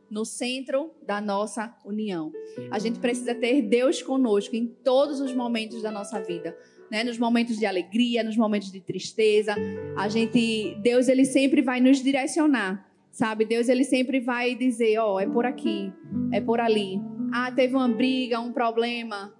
no 0.09 0.25
centro 0.25 0.91
da 1.05 1.21
nossa 1.21 1.75
união. 1.85 2.31
A 2.71 2.79
gente 2.79 2.99
precisa 2.99 3.35
ter 3.35 3.61
Deus 3.61 4.01
conosco 4.01 4.55
em 4.55 4.67
todos 4.67 5.19
os 5.19 5.33
momentos 5.33 5.81
da 5.81 5.91
nossa 5.91 6.19
vida. 6.19 6.57
Né, 6.91 7.03
nos 7.03 7.19
momentos 7.19 7.57
de 7.57 7.65
alegria, 7.65 8.23
nos 8.23 8.35
momentos 8.35 8.71
de 8.71 8.79
tristeza, 8.79 9.55
a 9.95 10.09
gente, 10.09 10.75
Deus 10.81 11.07
ele 11.07 11.23
sempre 11.23 11.61
vai 11.61 11.79
nos 11.79 12.01
direcionar, 12.01 12.89
sabe? 13.11 13.45
Deus 13.45 13.69
ele 13.69 13.83
sempre 13.83 14.19
vai 14.19 14.55
dizer, 14.55 14.97
ó, 14.97 15.15
oh, 15.15 15.19
é 15.19 15.27
por 15.27 15.45
aqui, 15.45 15.93
é 16.31 16.41
por 16.41 16.59
ali. 16.59 16.99
Ah, 17.31 17.51
teve 17.51 17.75
uma 17.75 17.87
briga, 17.87 18.39
um 18.39 18.51
problema, 18.51 19.31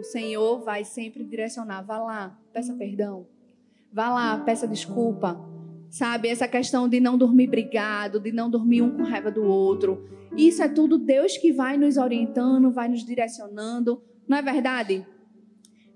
o 0.00 0.02
Senhor 0.02 0.64
vai 0.64 0.82
sempre 0.82 1.24
direcionar, 1.24 1.82
vá 1.82 1.98
lá, 1.98 2.38
peça 2.54 2.72
perdão, 2.72 3.26
vá 3.92 4.08
lá, 4.08 4.38
peça 4.38 4.66
desculpa, 4.66 5.38
Sabe, 5.90 6.28
essa 6.28 6.46
questão 6.46 6.86
de 6.88 7.00
não 7.00 7.16
dormir 7.16 7.46
brigado, 7.46 8.20
de 8.20 8.30
não 8.30 8.50
dormir 8.50 8.82
um 8.82 8.90
com 8.90 9.04
raiva 9.04 9.30
do 9.30 9.42
outro. 9.44 10.06
Isso 10.36 10.62
é 10.62 10.68
tudo 10.68 10.98
Deus 10.98 11.36
que 11.38 11.50
vai 11.50 11.78
nos 11.78 11.96
orientando, 11.96 12.70
vai 12.70 12.88
nos 12.88 13.04
direcionando. 13.04 14.02
Não 14.28 14.36
é 14.36 14.42
verdade? 14.42 15.06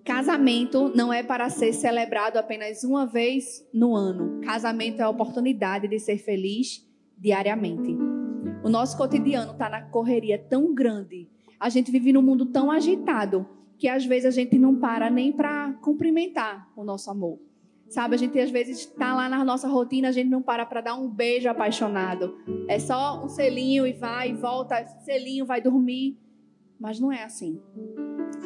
Casamento 0.05 0.91
não 0.97 1.13
é 1.13 1.23
para 1.23 1.49
ser 1.49 1.73
celebrado 1.73 2.37
apenas 2.37 2.83
uma 2.83 3.07
vez 3.07 3.65
no 3.73 3.95
ano. 3.95 4.41
Casamento 4.41 5.01
é 5.01 5.05
a 5.05 5.09
oportunidade 5.09 5.87
de 5.87 5.99
ser 6.01 6.19
feliz 6.19 6.85
diariamente. 7.17 7.97
O 8.65 8.69
nosso 8.69 8.97
cotidiano 8.97 9.53
está 9.53 9.71
na 9.71 9.83
correria 9.83 10.39
tão 10.39 10.75
grande. 10.75 11.29
A 11.59 11.69
gente 11.69 11.93
vive 11.93 12.13
num 12.13 12.23
mundo 12.23 12.47
tão 12.47 12.69
agitado 12.69 13.47
que 13.79 13.87
às 13.87 14.05
vezes 14.05 14.27
a 14.27 14.31
gente 14.31 14.59
não 14.59 14.75
para 14.75 15.09
nem 15.09 15.31
para 15.31 15.73
cumprimentar 15.75 16.69
o 16.77 16.83
nosso 16.83 17.09
amor. 17.09 17.39
Sabe, 17.89 18.15
a 18.15 18.19
gente 18.19 18.39
às 18.41 18.51
vezes 18.51 18.79
está 18.81 19.15
lá 19.15 19.29
na 19.29 19.45
nossa 19.45 19.69
rotina, 19.69 20.09
a 20.09 20.13
gente 20.13 20.29
não 20.29 20.43
para 20.43 20.67
para 20.67 20.81
dar 20.81 20.95
um 20.95 21.09
beijo 21.09 21.49
apaixonado. 21.49 22.37
É 22.67 22.79
só 22.79 23.23
um 23.25 23.29
selinho 23.29 23.87
e 23.87 23.93
vai 23.93 24.33
volta, 24.33 24.85
selinho, 25.05 25.45
vai 25.45 25.61
dormir. 25.61 26.19
Mas 26.83 26.99
não 26.99 27.13
é 27.13 27.23
assim. 27.23 27.63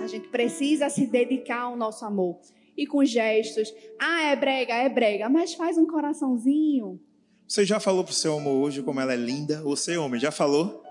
A 0.02 0.07
gente 0.07 0.28
precisa 0.28 0.90
se 0.90 1.07
dedicar 1.07 1.62
ao 1.62 1.76
nosso 1.76 2.05
amor. 2.05 2.38
E 2.76 2.87
com 2.87 3.02
gestos. 3.02 3.73
Ah, 3.99 4.25
é 4.25 4.37
brega, 4.37 4.75
é 4.75 4.90
brega. 4.90 5.26
Mas 5.31 5.55
faz 5.55 5.78
um 5.78 5.87
coraçãozinho. 5.87 7.00
Você 7.49 7.64
já 7.64 7.81
falou 7.81 8.05
pro 8.05 8.12
seu 8.12 8.37
amor 8.37 8.66
hoje 8.66 8.83
como 8.83 9.00
ela 9.00 9.14
é 9.14 9.16
linda? 9.16 9.62
Você, 9.62 9.97
homem, 9.97 10.21
já 10.21 10.31
falou? 10.31 10.85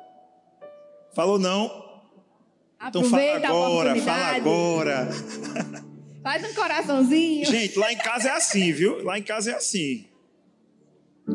Falou 1.14 1.38
não? 1.38 1.66
Aproveita 2.80 3.38
então 3.38 3.48
fala 3.48 3.48
agora, 3.48 3.96
fala 4.02 4.36
agora. 4.36 5.10
Faz 6.24 6.50
um 6.50 6.56
coraçãozinho. 6.56 7.46
Gente, 7.46 7.78
lá 7.78 7.94
em 7.94 7.98
casa 7.98 8.30
é 8.30 8.32
assim, 8.32 8.72
viu? 8.72 9.04
Lá 9.04 9.20
em 9.20 9.24
casa 9.24 9.52
é 9.52 9.56
assim. 9.56 10.08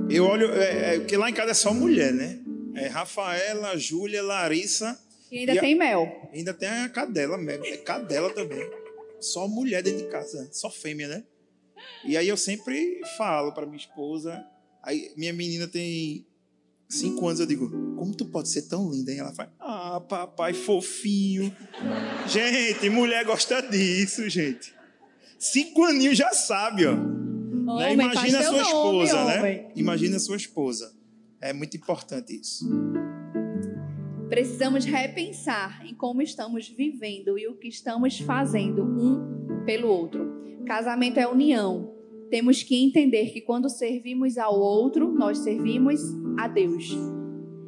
Eu 0.08 0.26
olho, 0.26 0.52
é, 0.52 0.96
é, 0.96 0.98
porque 0.98 1.16
lá 1.16 1.30
em 1.30 1.32
casa 1.32 1.52
é 1.52 1.54
só 1.54 1.72
mulher, 1.72 2.12
né? 2.12 2.40
É 2.74 2.88
Rafaela, 2.88 3.78
Júlia, 3.78 4.20
Larissa. 4.20 4.98
E 5.30 5.38
ainda 5.38 5.54
e 5.54 5.60
tem 5.60 5.74
a, 5.74 5.76
mel. 5.76 6.30
Ainda 6.32 6.54
tem 6.54 6.68
a 6.68 6.88
cadela, 6.88 7.38
mel. 7.38 7.64
É 7.64 7.76
cadela 7.76 8.30
também. 8.30 8.68
Só 9.20 9.46
mulher 9.46 9.82
dentro 9.82 10.04
de 10.04 10.10
casa, 10.10 10.48
só 10.50 10.70
fêmea, 10.70 11.08
né? 11.08 11.24
E 12.04 12.16
aí 12.16 12.28
eu 12.28 12.36
sempre 12.36 13.00
falo 13.16 13.52
para 13.52 13.66
minha 13.66 13.78
esposa. 13.78 14.44
Aí 14.82 15.12
minha 15.16 15.32
menina 15.32 15.68
tem 15.68 16.26
cinco 16.88 17.26
anos, 17.28 17.40
eu 17.40 17.46
digo, 17.46 17.70
como 17.96 18.14
tu 18.14 18.24
pode 18.24 18.48
ser 18.48 18.62
tão 18.62 18.90
linda? 18.90 19.12
E 19.12 19.18
ela 19.18 19.32
fala, 19.32 19.52
ah, 19.60 20.00
papai 20.00 20.52
fofinho. 20.52 21.54
gente, 22.26 22.88
mulher 22.90 23.24
gosta 23.24 23.60
disso, 23.62 24.28
gente. 24.28 24.74
Cinco 25.38 25.84
aninhos 25.84 26.18
já 26.18 26.32
sabe, 26.32 26.86
ó. 26.86 26.94
né? 26.94 27.92
Imagina 27.92 28.40
a 28.40 28.44
sua 28.44 28.62
esposa, 28.62 29.24
nome, 29.24 29.42
né? 29.42 29.68
Imagina 29.76 30.16
a 30.16 30.20
sua 30.20 30.36
esposa. 30.36 30.92
É 31.40 31.52
muito 31.52 31.76
importante 31.76 32.38
isso. 32.38 32.68
Precisamos 34.30 34.84
repensar 34.84 35.84
em 35.84 35.92
como 35.92 36.22
estamos 36.22 36.68
vivendo 36.68 37.36
e 37.36 37.48
o 37.48 37.56
que 37.56 37.66
estamos 37.66 38.20
fazendo 38.20 38.84
um 38.84 39.64
pelo 39.64 39.88
outro. 39.88 40.40
Casamento 40.64 41.18
é 41.18 41.26
união. 41.26 41.92
Temos 42.30 42.62
que 42.62 42.80
entender 42.80 43.32
que 43.32 43.40
quando 43.40 43.68
servimos 43.68 44.38
ao 44.38 44.56
outro, 44.56 45.12
nós 45.12 45.38
servimos 45.38 46.00
a 46.38 46.46
Deus. 46.46 46.96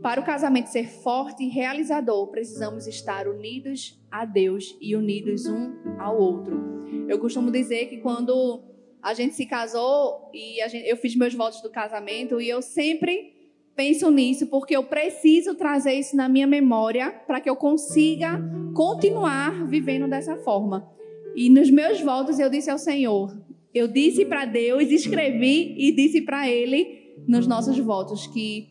Para 0.00 0.20
o 0.20 0.24
casamento 0.24 0.68
ser 0.68 0.88
forte 0.88 1.42
e 1.42 1.48
realizador, 1.48 2.28
precisamos 2.28 2.86
estar 2.86 3.26
unidos 3.26 4.00
a 4.08 4.24
Deus 4.24 4.78
e 4.80 4.94
unidos 4.94 5.46
um 5.46 5.74
ao 5.98 6.16
outro. 6.16 6.86
Eu 7.08 7.18
costumo 7.18 7.50
dizer 7.50 7.86
que 7.86 7.96
quando 7.96 8.62
a 9.02 9.14
gente 9.14 9.34
se 9.34 9.46
casou 9.46 10.30
e 10.32 10.62
gente, 10.68 10.88
eu 10.88 10.96
fiz 10.96 11.16
meus 11.16 11.34
votos 11.34 11.60
do 11.60 11.70
casamento 11.70 12.40
e 12.40 12.48
eu 12.48 12.62
sempre 12.62 13.31
penso 13.74 14.10
nisso 14.10 14.46
porque 14.46 14.76
eu 14.76 14.84
preciso 14.84 15.54
trazer 15.54 15.94
isso 15.94 16.16
na 16.16 16.28
minha 16.28 16.46
memória 16.46 17.10
para 17.26 17.40
que 17.40 17.48
eu 17.48 17.56
consiga 17.56 18.40
continuar 18.74 19.66
vivendo 19.66 20.08
dessa 20.08 20.36
forma. 20.36 20.88
E 21.34 21.48
nos 21.48 21.70
meus 21.70 22.00
votos 22.00 22.38
eu 22.38 22.50
disse 22.50 22.70
ao 22.70 22.78
Senhor, 22.78 23.36
eu 23.74 23.88
disse 23.88 24.24
para 24.24 24.44
Deus, 24.44 24.90
escrevi 24.90 25.74
e 25.78 25.92
disse 25.92 26.20
para 26.20 26.48
Ele 26.48 27.16
nos 27.26 27.46
nossos 27.46 27.78
votos 27.78 28.26
que 28.26 28.68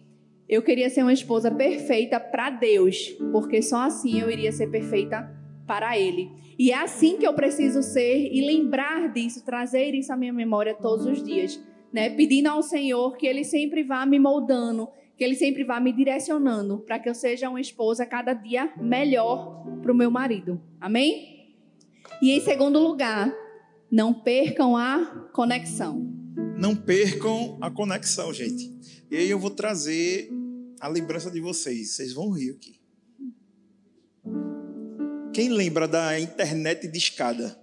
eu 0.48 0.62
queria 0.62 0.90
ser 0.90 1.02
uma 1.02 1.14
esposa 1.14 1.50
perfeita 1.50 2.20
para 2.20 2.50
Deus, 2.50 3.10
porque 3.32 3.62
só 3.62 3.84
assim 3.84 4.20
eu 4.20 4.30
iria 4.30 4.52
ser 4.52 4.68
perfeita 4.68 5.30
para 5.66 5.98
Ele. 5.98 6.30
E 6.60 6.72
é 6.72 6.76
assim 6.76 7.18
que 7.18 7.26
eu 7.26 7.34
preciso 7.34 7.82
ser 7.82 8.30
e 8.32 8.46
lembrar 8.46 9.12
disso, 9.14 9.46
trazer 9.46 9.96
isso 9.96 10.12
à 10.12 10.18
minha 10.18 10.34
memória 10.34 10.76
todos 10.76 11.06
os 11.06 11.24
dias, 11.24 11.60
né? 11.92 12.10
Pedindo 12.10 12.48
ao 12.48 12.64
Senhor 12.64 13.18
que 13.18 13.26
Ele 13.28 13.44
sempre 13.44 13.84
vá 13.84 14.06
me 14.06 14.20
moldando, 14.20 14.88
que 15.18 15.24
Ele 15.24 15.36
sempre 15.36 15.64
vá 15.64 15.80
me 15.80 15.92
direcionando, 15.92 16.80
para 16.80 17.00
que 17.00 17.10
eu 17.10 17.16
seja 17.16 17.50
uma 17.50 17.62
esposa 17.62 18.06
cada 18.06 18.34
dia 18.34 18.74
melhor 18.78 19.66
para 19.82 19.92
o 19.92 19.96
meu 19.96 20.10
marido. 20.10 20.62
Amém? 20.80 21.56
E 22.22 22.32
em 22.32 22.40
segundo 22.42 22.80
lugar, 22.80 23.34
não 23.92 24.14
percam 24.14 24.78
a 24.78 25.30
conexão. 25.34 26.08
Não 26.58 26.76
percam 26.76 27.58
a 27.60 27.70
conexão, 27.70 28.34
gente. 28.34 28.72
E 29.10 29.18
aí 29.18 29.30
eu 29.30 29.40
vou 29.40 29.50
trazer 29.50 30.32
a 30.80 30.88
lembrança 30.88 31.30
de 31.30 31.42
vocês. 31.42 31.92
Vocês 31.92 32.14
vão 32.14 32.30
rir 32.32 32.52
aqui. 32.52 32.80
Quem 35.34 35.50
lembra 35.50 35.88
da 35.88 36.20
internet 36.20 36.88
de 36.88 36.98
escada? 36.98 37.58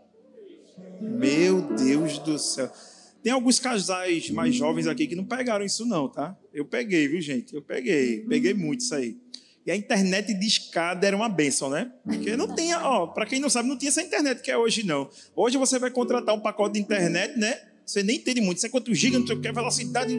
Meu 1.01 1.62
Deus 1.77 2.19
do 2.19 2.38
céu. 2.38 2.71
Tem 3.22 3.33
alguns 3.33 3.59
casais 3.59 4.31
mais 4.31 4.54
jovens 4.54 4.87
aqui 4.87 5.07
que 5.07 5.16
não 5.16 5.24
pegaram 5.24 5.64
isso 5.64 5.85
não, 5.85 6.09
tá? 6.09 6.37
Eu 6.52 6.64
peguei, 6.64 7.09
viu, 7.09 7.20
gente? 7.20 7.54
Eu 7.54 7.62
peguei. 7.62 8.20
Peguei 8.28 8.54
muito 8.54 8.81
isso 8.81 8.94
aí. 8.94 9.16
E 9.66 9.70
a 9.70 9.76
internet 9.76 10.33
de 10.33 10.46
escada 10.46 11.07
era 11.07 11.14
uma 11.14 11.28
benção, 11.28 11.68
né? 11.68 11.92
Porque 12.02 12.37
não 12.37 12.54
tinha, 12.54 12.81
ó, 12.81 13.07
para 13.07 13.26
quem 13.26 13.38
não 13.38 13.50
sabe, 13.50 13.68
não 13.68 13.76
tinha 13.76 13.90
essa 13.90 14.00
internet 14.00 14.40
que 14.40 14.50
é 14.50 14.57
hoje 14.57 14.83
não. 14.83 15.11
Hoje 15.37 15.59
você 15.59 15.78
vai 15.78 15.90
contratar 15.90 16.35
um 16.35 16.40
pacote 16.40 16.74
de 16.74 16.81
internet, 16.81 17.38
né? 17.38 17.61
Você 17.85 18.02
nem 18.02 18.16
entende 18.16 18.40
muito, 18.40 18.61
você 18.61 18.68
quanto 18.68 18.94
giga, 18.94 19.18
não 19.18 19.26
sei 19.26 19.37
o 19.37 19.40
que, 19.40 19.52
velocidade. 19.52 20.18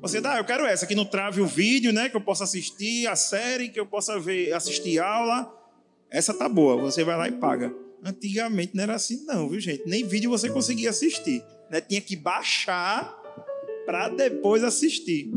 Você 0.00 0.20
dá, 0.20 0.34
ah, 0.34 0.38
eu 0.38 0.44
quero 0.44 0.64
essa, 0.64 0.86
que 0.86 0.94
não 0.94 1.04
trave 1.04 1.40
o 1.40 1.46
vídeo, 1.46 1.92
né? 1.92 2.08
Que 2.08 2.16
eu 2.16 2.20
possa 2.20 2.44
assistir 2.44 3.06
a 3.06 3.16
série, 3.16 3.68
que 3.68 3.80
eu 3.80 3.86
possa 3.86 4.18
ver, 4.18 4.52
assistir 4.52 4.98
aula. 4.98 5.50
Essa 6.10 6.32
tá 6.32 6.48
boa, 6.48 6.76
você 6.76 7.02
vai 7.02 7.16
lá 7.16 7.28
e 7.28 7.32
paga. 7.32 7.74
Antigamente 8.02 8.74
não 8.74 8.82
era 8.82 8.94
assim, 8.94 9.24
não, 9.24 9.48
viu, 9.48 9.60
gente? 9.60 9.82
Nem 9.86 10.06
vídeo 10.06 10.30
você 10.30 10.48
conseguia 10.48 10.90
assistir. 10.90 11.42
Né? 11.70 11.80
Tinha 11.80 12.00
que 12.00 12.16
baixar 12.16 13.14
para 13.86 14.08
depois 14.08 14.64
assistir. 14.64 15.30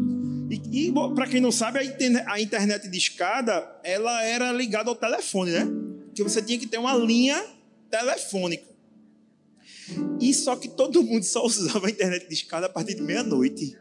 E, 0.49 0.87
e 0.87 0.93
para 1.13 1.27
quem 1.27 1.41
não 1.41 1.51
sabe, 1.51 1.79
a 1.79 1.83
internet, 1.83 2.25
a 2.27 2.39
internet 2.39 2.87
de 2.87 2.97
escada, 2.97 3.79
ela 3.83 4.23
era 4.23 4.51
ligada 4.51 4.89
ao 4.89 4.95
telefone, 4.95 5.51
né? 5.51 5.67
Que 6.15 6.23
você 6.23 6.41
tinha 6.41 6.57
que 6.57 6.67
ter 6.67 6.77
uma 6.77 6.95
linha 6.95 7.43
telefônica. 7.89 8.65
E 10.19 10.33
só 10.33 10.55
que 10.55 10.67
todo 10.67 11.03
mundo 11.03 11.23
só 11.23 11.45
usava 11.45 11.87
a 11.87 11.89
internet 11.89 12.27
de 12.27 12.33
escada 12.33 12.65
a 12.65 12.69
partir 12.69 12.95
de 12.95 13.01
meia-noite. 13.01 13.77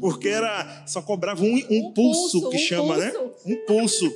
Porque 0.00 0.28
era 0.28 0.84
só 0.86 1.02
cobrava 1.02 1.42
um, 1.42 1.54
um, 1.54 1.88
um 1.88 1.92
pulso, 1.92 2.40
pulso, 2.40 2.50
que 2.50 2.56
um 2.56 2.60
chama, 2.60 2.96
né? 2.96 3.10
pulso. 3.10 3.48
né? 3.48 3.54
Um 3.54 3.66
pulso 3.66 4.12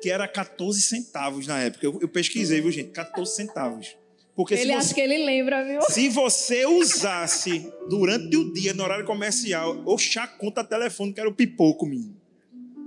que 0.00 0.10
era 0.10 0.26
14 0.26 0.80
centavos 0.82 1.46
na 1.46 1.58
época. 1.58 1.84
Eu, 1.84 1.98
eu 2.00 2.08
pesquisei, 2.08 2.60
viu, 2.60 2.70
gente? 2.70 2.90
14 2.90 3.34
centavos. 3.34 3.96
Porque 4.36 4.52
ele 4.52 4.72
acha 4.72 4.92
que 4.92 5.00
ele 5.00 5.24
lembra, 5.24 5.64
viu? 5.64 5.80
Se 5.80 6.10
você 6.10 6.66
usasse 6.66 7.72
durante 7.88 8.36
o 8.36 8.52
dia, 8.52 8.74
no 8.74 8.84
horário 8.84 9.06
comercial, 9.06 9.82
oxa, 9.86 10.26
conta 10.26 10.62
telefone 10.62 11.14
que 11.14 11.18
era 11.18 11.28
o 11.28 11.34
pipoco, 11.34 11.86
menino. 11.86 12.14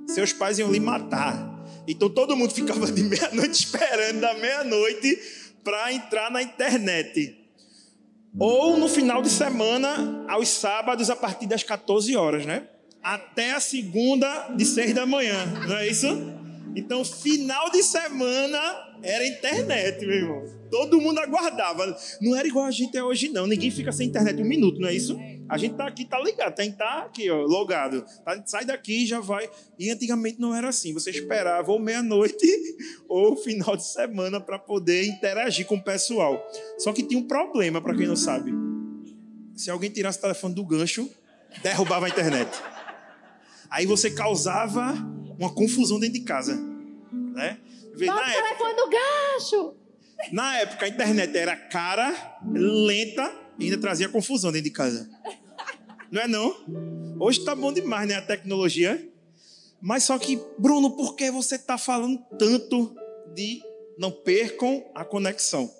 Seus 0.07 0.31
pais 0.31 0.59
iam 0.59 0.71
lhe 0.71 0.79
matar. 0.79 1.59
Então 1.88 2.07
todo 2.07 2.38
mundo 2.38 2.53
ficava 2.53 2.91
de 2.91 3.01
meia-noite 3.01 3.51
esperando, 3.65 4.21
da 4.21 4.35
meia-noite, 4.35 5.19
para 5.63 5.91
entrar 5.91 6.29
na 6.29 6.43
internet. 6.43 7.35
Ou 8.38 8.77
no 8.77 8.88
final 8.88 9.23
de 9.23 9.29
semana, 9.29 10.23
aos 10.27 10.49
sábados, 10.49 11.09
a 11.09 11.15
partir 11.15 11.47
das 11.47 11.63
14 11.63 12.15
horas, 12.15 12.45
né? 12.45 12.67
Até 13.01 13.53
a 13.53 13.59
segunda 13.59 14.49
de 14.55 14.65
6 14.65 14.93
da 14.93 15.07
manhã, 15.07 15.45
não 15.67 15.77
é 15.77 15.88
isso? 15.88 16.07
Então, 16.75 17.03
final 17.03 17.71
de 17.71 17.81
semana, 17.81 18.88
era 19.01 19.25
internet, 19.25 20.05
meu 20.05 20.15
irmão. 20.15 20.45
Todo 20.69 21.01
mundo 21.01 21.19
aguardava. 21.19 21.97
Não 22.21 22.35
era 22.35 22.47
igual 22.47 22.65
a 22.65 22.71
gente 22.71 22.95
é 22.97 23.03
hoje, 23.03 23.29
não. 23.29 23.47
Ninguém 23.47 23.71
fica 23.71 23.91
sem 23.91 24.07
internet 24.07 24.41
um 24.41 24.45
minuto, 24.45 24.79
não 24.79 24.88
é 24.88 24.93
isso? 24.93 25.17
A 25.47 25.57
gente 25.57 25.75
tá 25.75 25.88
aqui, 25.88 26.05
tá 26.05 26.19
ligado, 26.19 26.53
tem 26.53 26.71
tá 26.71 27.05
aqui, 27.05 27.29
ó, 27.29 27.41
logado. 27.41 28.05
Tá, 28.23 28.41
sai 28.45 28.65
daqui 28.65 29.03
e 29.03 29.07
já 29.07 29.19
vai. 29.19 29.49
E 29.79 29.89
antigamente 29.89 30.39
não 30.39 30.53
era 30.53 30.69
assim. 30.69 30.93
Você 30.93 31.09
esperava 31.09 31.71
ou 31.71 31.79
meia-noite 31.79 32.45
ou 33.09 33.35
final 33.35 33.75
de 33.75 33.85
semana 33.85 34.39
para 34.39 34.59
poder 34.59 35.05
interagir 35.05 35.65
com 35.65 35.75
o 35.75 35.83
pessoal. 35.83 36.45
Só 36.77 36.93
que 36.93 37.01
tinha 37.01 37.19
um 37.19 37.27
problema, 37.27 37.81
para 37.81 37.95
quem 37.95 38.05
não 38.05 38.15
sabe. 38.15 38.53
Se 39.55 39.71
alguém 39.71 39.89
tirasse 39.89 40.19
o 40.19 40.21
telefone 40.21 40.53
do 40.53 40.63
gancho, 40.63 41.09
derrubava 41.63 42.05
a 42.05 42.09
internet. 42.09 42.49
Aí 43.69 43.85
você 43.85 44.12
causava 44.12 44.93
uma 45.38 45.51
confusão 45.53 45.99
dentro 45.99 46.19
de 46.19 46.25
casa, 46.25 46.55
né? 47.12 47.57
Bota 48.06 48.21
o 48.21 48.34
telefone 48.34 48.75
do 48.75 48.89
gancho! 48.89 49.75
Na 50.32 50.58
época, 50.58 50.86
a 50.86 50.89
internet 50.89 51.36
era 51.38 51.56
cara, 51.56 52.39
lenta 52.54 53.34
e 53.58 53.65
ainda 53.65 53.78
trazia 53.78 54.10
confusão 54.10 54.52
dentro 54.52 54.65
de 54.65 54.71
casa. 54.71 55.10
Não 56.12 56.21
é 56.21 56.28
não? 56.28 56.56
Hoje 57.19 57.43
tá 57.43 57.56
bom 57.56 57.71
demais, 57.71 58.08
né, 58.08 58.15
a 58.15 58.21
tecnologia. 58.21 59.08
Mas 59.82 60.04
só 60.04 60.17
que, 60.17 60.39
Bruno, 60.58 60.91
por 60.91 61.15
que 61.15 61.32
você 61.32 61.58
tá 61.58 61.78
falando 61.78 62.19
tanto 62.38 62.95
de 63.34 63.62
não 63.97 64.12
percam 64.12 64.84
a 64.93 65.06
conexão? 65.06 65.71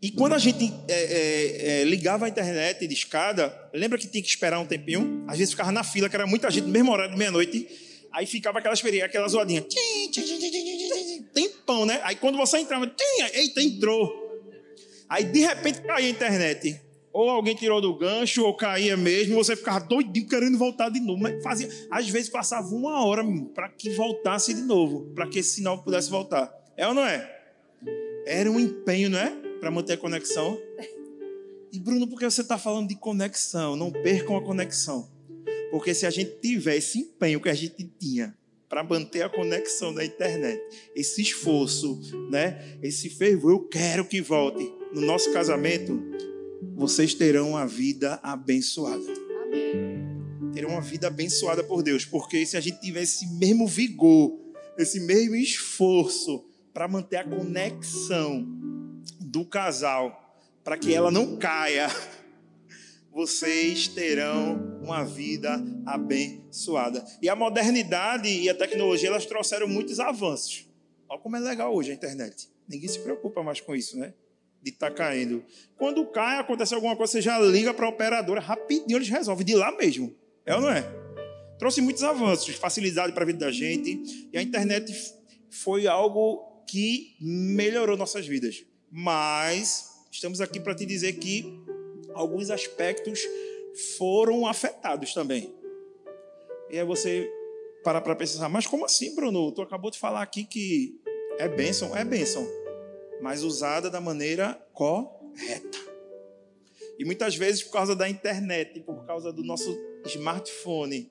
E 0.00 0.10
quando 0.12 0.34
a 0.34 0.38
gente 0.38 0.72
é, 0.86 0.92
é, 0.92 1.80
é, 1.80 1.84
ligava 1.84 2.26
a 2.26 2.28
internet 2.28 2.86
de 2.86 2.94
escada, 2.94 3.52
lembra 3.72 3.98
que 3.98 4.06
tinha 4.06 4.22
que 4.22 4.28
esperar 4.28 4.60
um 4.60 4.66
tempinho? 4.66 5.24
Às 5.26 5.38
vezes 5.38 5.52
ficava 5.52 5.72
na 5.72 5.82
fila, 5.82 6.08
que 6.08 6.14
era 6.14 6.26
muita 6.26 6.50
gente, 6.50 6.66
no 6.66 6.72
mesmo 6.72 6.92
horário 6.92 7.12
de 7.12 7.18
meia-noite. 7.18 7.66
Aí 8.18 8.26
ficava 8.26 8.58
aquela 8.58 8.74
experiência, 8.74 9.06
aquela 9.06 9.28
zoadinha. 9.28 9.64
Tempão, 11.32 11.86
né? 11.86 12.00
Aí 12.02 12.16
quando 12.16 12.36
você 12.36 12.58
entrava, 12.58 12.92
eita, 13.32 13.62
entrou. 13.62 14.12
Aí 15.08 15.22
de 15.22 15.38
repente 15.38 15.82
caía 15.82 16.08
a 16.08 16.10
internet. 16.10 16.80
Ou 17.12 17.30
alguém 17.30 17.54
tirou 17.54 17.80
do 17.80 17.96
gancho, 17.96 18.44
ou 18.44 18.56
caía 18.56 18.96
mesmo, 18.96 19.36
você 19.36 19.54
ficava 19.54 19.78
doidinho 19.78 20.26
querendo 20.26 20.58
voltar 20.58 20.88
de 20.88 20.98
novo. 20.98 21.22
Mas 21.22 21.40
fazia, 21.44 21.68
às 21.92 22.08
vezes 22.08 22.28
passava 22.28 22.66
uma 22.74 23.06
hora 23.06 23.22
para 23.54 23.68
que 23.68 23.90
voltasse 23.90 24.52
de 24.52 24.62
novo, 24.62 25.12
para 25.14 25.28
que 25.28 25.38
esse 25.38 25.54
sinal 25.56 25.80
pudesse 25.84 26.10
voltar. 26.10 26.52
É 26.76 26.88
ou 26.88 26.94
não 26.94 27.06
é? 27.06 27.36
Era 28.26 28.50
um 28.50 28.58
empenho, 28.58 29.10
não 29.10 29.18
é? 29.20 29.30
para 29.60 29.70
manter 29.70 29.92
a 29.92 29.96
conexão. 29.96 30.58
E 31.70 31.78
Bruno, 31.78 32.08
por 32.08 32.18
que 32.18 32.24
você 32.24 32.40
está 32.40 32.58
falando 32.58 32.88
de 32.88 32.96
conexão? 32.96 33.76
Não 33.76 33.92
percam 33.92 34.36
a 34.36 34.42
conexão. 34.42 35.08
Porque 35.70 35.94
se 35.94 36.06
a 36.06 36.10
gente 36.10 36.40
tiver 36.40 36.76
esse 36.76 36.98
empenho 36.98 37.40
que 37.40 37.48
a 37.48 37.54
gente 37.54 37.84
tinha 37.98 38.36
para 38.68 38.84
manter 38.84 39.22
a 39.22 39.28
conexão 39.28 39.94
da 39.94 40.04
internet, 40.04 40.60
esse 40.94 41.22
esforço, 41.22 42.00
né? 42.30 42.78
Esse 42.82 43.08
fervor, 43.08 43.52
eu 43.52 43.60
quero 43.60 44.04
que 44.04 44.20
volte 44.20 44.70
no 44.92 45.00
nosso 45.00 45.32
casamento, 45.32 46.02
vocês 46.74 47.14
terão 47.14 47.50
uma 47.50 47.66
vida 47.66 48.20
abençoada. 48.22 49.04
Terão 50.52 50.70
uma 50.70 50.80
vida 50.80 51.06
abençoada 51.06 51.62
por 51.62 51.82
Deus, 51.82 52.04
porque 52.04 52.44
se 52.44 52.56
a 52.56 52.60
gente 52.60 52.80
tiver 52.80 53.02
esse 53.02 53.26
mesmo 53.34 53.66
vigor, 53.66 54.38
esse 54.76 55.00
mesmo 55.00 55.34
esforço 55.34 56.44
para 56.72 56.86
manter 56.88 57.16
a 57.16 57.24
conexão 57.24 58.46
do 59.20 59.44
casal, 59.44 60.36
para 60.62 60.76
que 60.76 60.92
ela 60.92 61.10
não 61.10 61.36
caia, 61.36 61.88
vocês 63.18 63.88
terão 63.88 64.78
uma 64.80 65.02
vida 65.02 65.60
abençoada. 65.84 67.04
E 67.20 67.28
a 67.28 67.34
modernidade 67.34 68.28
e 68.28 68.48
a 68.48 68.54
tecnologia 68.54 69.08
elas 69.08 69.26
trouxeram 69.26 69.66
muitos 69.66 69.98
avanços. 69.98 70.68
Olha 71.08 71.20
como 71.20 71.34
é 71.34 71.40
legal 71.40 71.74
hoje 71.74 71.90
a 71.90 71.94
internet. 71.94 72.48
Ninguém 72.68 72.88
se 72.88 73.00
preocupa 73.00 73.42
mais 73.42 73.60
com 73.60 73.74
isso, 73.74 73.98
né? 73.98 74.14
De 74.62 74.70
estar 74.70 74.90
tá 74.90 74.94
caindo. 74.94 75.44
Quando 75.76 76.06
cai, 76.06 76.38
acontece 76.38 76.72
alguma 76.76 76.94
coisa, 76.94 77.10
você 77.10 77.20
já 77.20 77.40
liga 77.40 77.74
para 77.74 77.86
a 77.86 77.88
operadora, 77.88 78.40
rapidinho 78.40 78.96
eles 78.96 79.08
resolvem, 79.08 79.44
de 79.44 79.56
lá 79.56 79.76
mesmo. 79.76 80.14
É 80.46 80.54
ou 80.54 80.60
não 80.60 80.70
é? 80.70 80.84
Trouxe 81.58 81.80
muitos 81.80 82.04
avanços, 82.04 82.54
facilidade 82.54 83.12
para 83.14 83.24
a 83.24 83.26
vida 83.26 83.40
da 83.40 83.50
gente. 83.50 84.28
E 84.32 84.38
a 84.38 84.42
internet 84.42 84.94
foi 85.50 85.88
algo 85.88 86.62
que 86.68 87.16
melhorou 87.20 87.96
nossas 87.96 88.28
vidas 88.28 88.64
mas 88.90 89.90
estamos 90.10 90.40
aqui 90.40 90.58
para 90.58 90.74
te 90.74 90.86
dizer 90.86 91.14
que 91.14 91.44
alguns 92.18 92.50
aspectos 92.50 93.20
foram 93.96 94.46
afetados 94.46 95.14
também. 95.14 95.54
E 96.68 96.78
aí 96.78 96.84
você 96.84 97.30
para 97.84 98.00
para 98.00 98.16
pensar, 98.16 98.48
mas 98.48 98.66
como 98.66 98.84
assim, 98.84 99.14
Bruno? 99.14 99.52
Tu 99.52 99.62
acabou 99.62 99.90
de 99.90 99.98
falar 99.98 100.20
aqui 100.20 100.44
que 100.44 101.00
é 101.38 101.48
bênção, 101.48 101.96
é 101.96 102.04
bênção, 102.04 102.46
mas 103.22 103.44
usada 103.44 103.88
da 103.88 104.00
maneira 104.00 104.60
correta. 104.72 105.78
E 106.98 107.04
muitas 107.04 107.36
vezes 107.36 107.62
por 107.62 107.72
causa 107.72 107.94
da 107.94 108.08
internet, 108.08 108.80
por 108.80 109.06
causa 109.06 109.32
do 109.32 109.44
nosso 109.44 109.72
smartphone, 110.06 111.10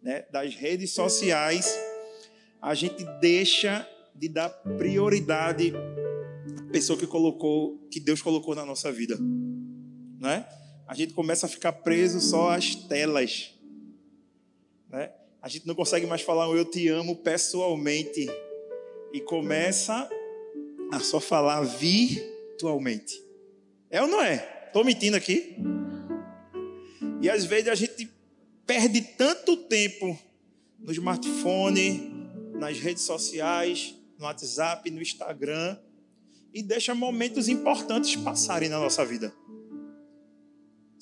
né, 0.00 0.24
das 0.30 0.54
redes 0.54 0.92
sociais, 0.92 1.76
a 2.62 2.74
gente 2.74 3.04
deixa 3.20 3.86
de 4.14 4.28
dar 4.28 4.48
prioridade 4.78 5.72
pessoa 6.70 6.96
que 6.96 7.06
colocou, 7.06 7.76
que 7.90 7.98
Deus 7.98 8.22
colocou 8.22 8.54
na 8.54 8.64
nossa 8.64 8.92
vida, 8.92 9.18
né? 10.24 10.46
A 10.88 10.94
gente 10.94 11.12
começa 11.12 11.44
a 11.44 11.48
ficar 11.48 11.72
preso 11.72 12.18
só 12.18 12.50
às 12.50 12.74
telas, 12.74 13.54
né? 14.88 15.12
A 15.40 15.48
gente 15.48 15.66
não 15.66 15.74
consegue 15.74 16.06
mais 16.06 16.22
falar 16.22 16.48
um 16.48 16.56
eu 16.56 16.64
te 16.64 16.88
amo 16.88 17.16
pessoalmente 17.16 18.26
e 19.12 19.20
começa 19.20 20.08
a 20.90 21.00
só 21.00 21.20
falar 21.20 21.60
virtualmente. 21.62 23.22
É 23.90 24.00
ou 24.00 24.08
não 24.08 24.22
é? 24.22 24.38
Tô 24.72 24.82
mentindo 24.82 25.16
aqui? 25.16 25.56
E 27.20 27.28
às 27.28 27.44
vezes 27.44 27.68
a 27.68 27.74
gente 27.74 28.10
perde 28.66 29.02
tanto 29.02 29.56
tempo 29.58 30.18
no 30.78 30.90
smartphone, 30.92 32.10
nas 32.54 32.78
redes 32.78 33.02
sociais, 33.02 33.94
no 34.18 34.24
WhatsApp, 34.24 34.90
no 34.90 35.02
Instagram, 35.02 35.78
e 36.52 36.62
deixa 36.62 36.94
momentos 36.94 37.48
importantes 37.48 38.16
passarem 38.16 38.70
na 38.70 38.78
nossa 38.78 39.04
vida. 39.04 39.34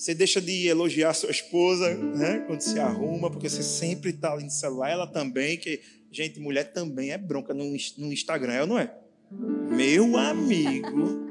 Você 0.03 0.17
deixa 0.17 0.41
de 0.41 0.67
elogiar 0.67 1.15
sua 1.15 1.31
esposa, 1.31 1.95
né, 1.95 2.43
quando 2.49 2.61
se 2.61 2.77
arruma, 2.81 3.31
porque 3.31 3.49
você 3.49 3.63
sempre 3.63 4.11
está 4.11 4.33
ali 4.33 4.43
no 4.43 4.51
celular. 4.51 4.91
Ela 4.91 5.07
também, 5.07 5.57
que 5.57 5.81
gente, 6.11 6.41
mulher 6.41 6.73
também 6.73 7.13
é 7.13 7.19
bronca 7.19 7.55
no, 7.55 7.63
no 7.99 8.13
Instagram, 8.13 8.53
é 8.53 8.61
ou 8.63 8.67
não 8.67 8.79
é? 8.81 8.93
Meu 9.31 10.17
amigo. 10.17 11.25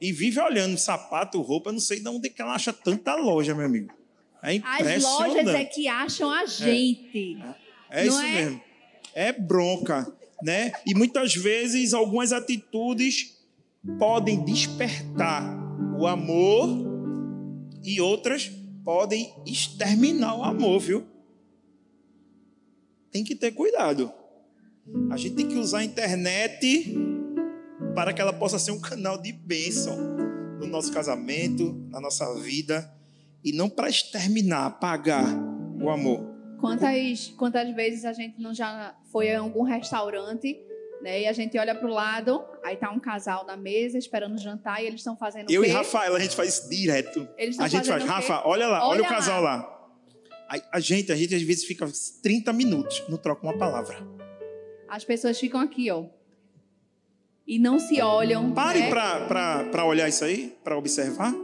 E 0.00 0.10
vive 0.10 0.40
olhando 0.40 0.76
sapato, 0.76 1.40
roupa, 1.40 1.70
não 1.70 1.78
sei 1.78 2.00
de 2.00 2.08
onde 2.08 2.28
que 2.30 2.42
ela 2.42 2.52
acha 2.52 2.72
tanta 2.72 3.14
loja, 3.14 3.54
meu 3.54 3.66
amigo. 3.66 3.94
É 4.42 4.56
As 4.56 5.04
lojas 5.04 5.46
é 5.46 5.64
que 5.64 5.86
acham 5.86 6.32
a 6.32 6.44
gente. 6.46 7.38
É, 7.88 8.02
é 8.02 8.06
isso 8.08 8.18
é? 8.18 8.34
mesmo. 8.34 8.60
É 9.14 9.32
bronca, 9.32 10.12
né? 10.42 10.72
E 10.84 10.96
muitas 10.96 11.36
vezes 11.36 11.94
algumas 11.94 12.32
atitudes 12.32 13.38
podem 14.00 14.44
despertar 14.44 15.56
o 15.96 16.08
amor 16.08 16.89
e 17.82 18.00
outras 18.00 18.50
podem 18.84 19.34
exterminar 19.46 20.36
o 20.36 20.42
amor, 20.42 20.80
viu? 20.80 21.06
Tem 23.10 23.24
que 23.24 23.34
ter 23.34 23.52
cuidado. 23.52 24.12
A 25.10 25.16
gente 25.16 25.36
tem 25.36 25.48
que 25.48 25.56
usar 25.56 25.78
a 25.78 25.84
internet 25.84 26.94
para 27.94 28.12
que 28.12 28.20
ela 28.20 28.32
possa 28.32 28.58
ser 28.58 28.70
um 28.70 28.80
canal 28.80 29.20
de 29.20 29.32
bênção 29.32 29.96
no 30.58 30.66
nosso 30.66 30.92
casamento, 30.92 31.72
na 31.90 32.00
nossa 32.00 32.34
vida, 32.40 32.92
e 33.44 33.52
não 33.52 33.68
para 33.68 33.88
exterminar, 33.88 34.66
apagar 34.66 35.26
o 35.80 35.88
amor. 35.88 36.28
Quantas, 36.60 37.28
quantas 37.36 37.74
vezes 37.74 38.04
a 38.04 38.12
gente 38.12 38.40
não 38.40 38.52
já 38.52 38.94
foi 39.10 39.34
a 39.34 39.40
algum 39.40 39.62
restaurante 39.62 40.60
né? 41.02 41.22
E 41.22 41.26
a 41.26 41.32
gente 41.32 41.58
olha 41.58 41.74
para 41.74 41.88
o 41.88 41.92
lado, 41.92 42.44
aí 42.62 42.76
tá 42.76 42.90
um 42.90 43.00
casal 43.00 43.46
na 43.46 43.56
mesa 43.56 43.98
esperando 43.98 44.38
jantar 44.38 44.82
e 44.82 44.86
eles 44.86 45.00
estão 45.00 45.16
fazendo 45.16 45.50
Eu 45.50 45.64
e 45.64 45.68
Rafael, 45.68 46.14
a 46.14 46.20
gente 46.20 46.36
faz 46.36 46.50
isso 46.50 46.70
direto. 46.70 47.28
a 47.58 47.68
gente 47.68 47.88
faz, 47.88 48.04
Rafa, 48.04 48.42
olha 48.44 48.66
lá, 48.68 48.86
olha, 48.86 49.00
olha 49.00 49.02
o 49.02 49.08
casal 49.08 49.42
lá. 49.42 49.56
lá. 49.56 49.80
A, 50.48 50.76
a, 50.76 50.80
gente, 50.80 51.12
a 51.12 51.16
gente 51.16 51.34
às 51.34 51.42
vezes 51.42 51.64
fica 51.64 51.88
30 52.22 52.52
minutos, 52.52 53.02
não 53.08 53.16
troca 53.16 53.42
uma 53.46 53.56
palavra. 53.56 53.96
As 54.88 55.04
pessoas 55.04 55.38
ficam 55.38 55.60
aqui, 55.60 55.90
ó. 55.90 56.06
E 57.46 57.58
não 57.58 57.78
se 57.78 58.00
olham. 58.00 58.52
Pare 58.52 58.80
né? 58.80 58.90
para 58.90 59.84
olhar 59.84 60.08
isso 60.08 60.24
aí, 60.24 60.56
para 60.62 60.76
observar. 60.76 61.34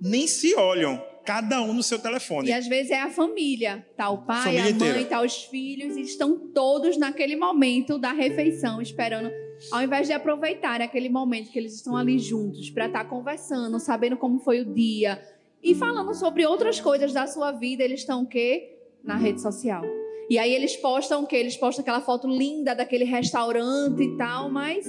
Nem 0.00 0.26
se 0.26 0.54
olham 0.54 1.02
cada 1.28 1.60
um 1.60 1.74
no 1.74 1.82
seu 1.82 1.98
telefone. 1.98 2.48
E 2.48 2.52
às 2.54 2.66
vezes 2.66 2.90
é 2.90 3.02
a 3.02 3.10
família, 3.10 3.86
tá 3.94 4.08
o 4.08 4.24
pai, 4.24 4.44
família 4.44 4.62
a 4.62 4.64
mãe, 4.64 4.88
inteira. 4.92 5.04
tá 5.04 5.20
os 5.20 5.44
filhos, 5.44 5.94
e 5.94 6.00
estão 6.00 6.38
todos 6.38 6.96
naquele 6.96 7.36
momento 7.36 7.98
da 7.98 8.12
refeição 8.12 8.80
esperando, 8.80 9.30
ao 9.70 9.82
invés 9.82 10.06
de 10.06 10.14
aproveitar 10.14 10.80
aquele 10.80 11.10
momento 11.10 11.50
que 11.50 11.58
eles 11.58 11.74
estão 11.74 11.94
ali 11.94 12.18
juntos 12.18 12.70
para 12.70 12.86
estar 12.86 13.04
tá 13.04 13.10
conversando, 13.10 13.78
sabendo 13.78 14.16
como 14.16 14.38
foi 14.38 14.62
o 14.62 14.72
dia 14.72 15.22
e 15.62 15.74
falando 15.74 16.14
sobre 16.14 16.46
outras 16.46 16.80
coisas 16.80 17.12
da 17.12 17.26
sua 17.26 17.52
vida, 17.52 17.84
eles 17.84 18.00
estão 18.00 18.22
o 18.22 18.26
quê? 18.26 18.78
Na 19.04 19.16
rede 19.16 19.42
social. 19.42 19.84
E 20.30 20.38
aí 20.38 20.54
eles 20.54 20.78
postam 20.78 21.24
o 21.24 21.26
quê? 21.26 21.36
Eles 21.36 21.58
postam 21.58 21.82
aquela 21.82 22.00
foto 22.00 22.26
linda 22.26 22.74
daquele 22.74 23.04
restaurante 23.04 24.02
e 24.02 24.16
tal, 24.16 24.50
mas 24.50 24.86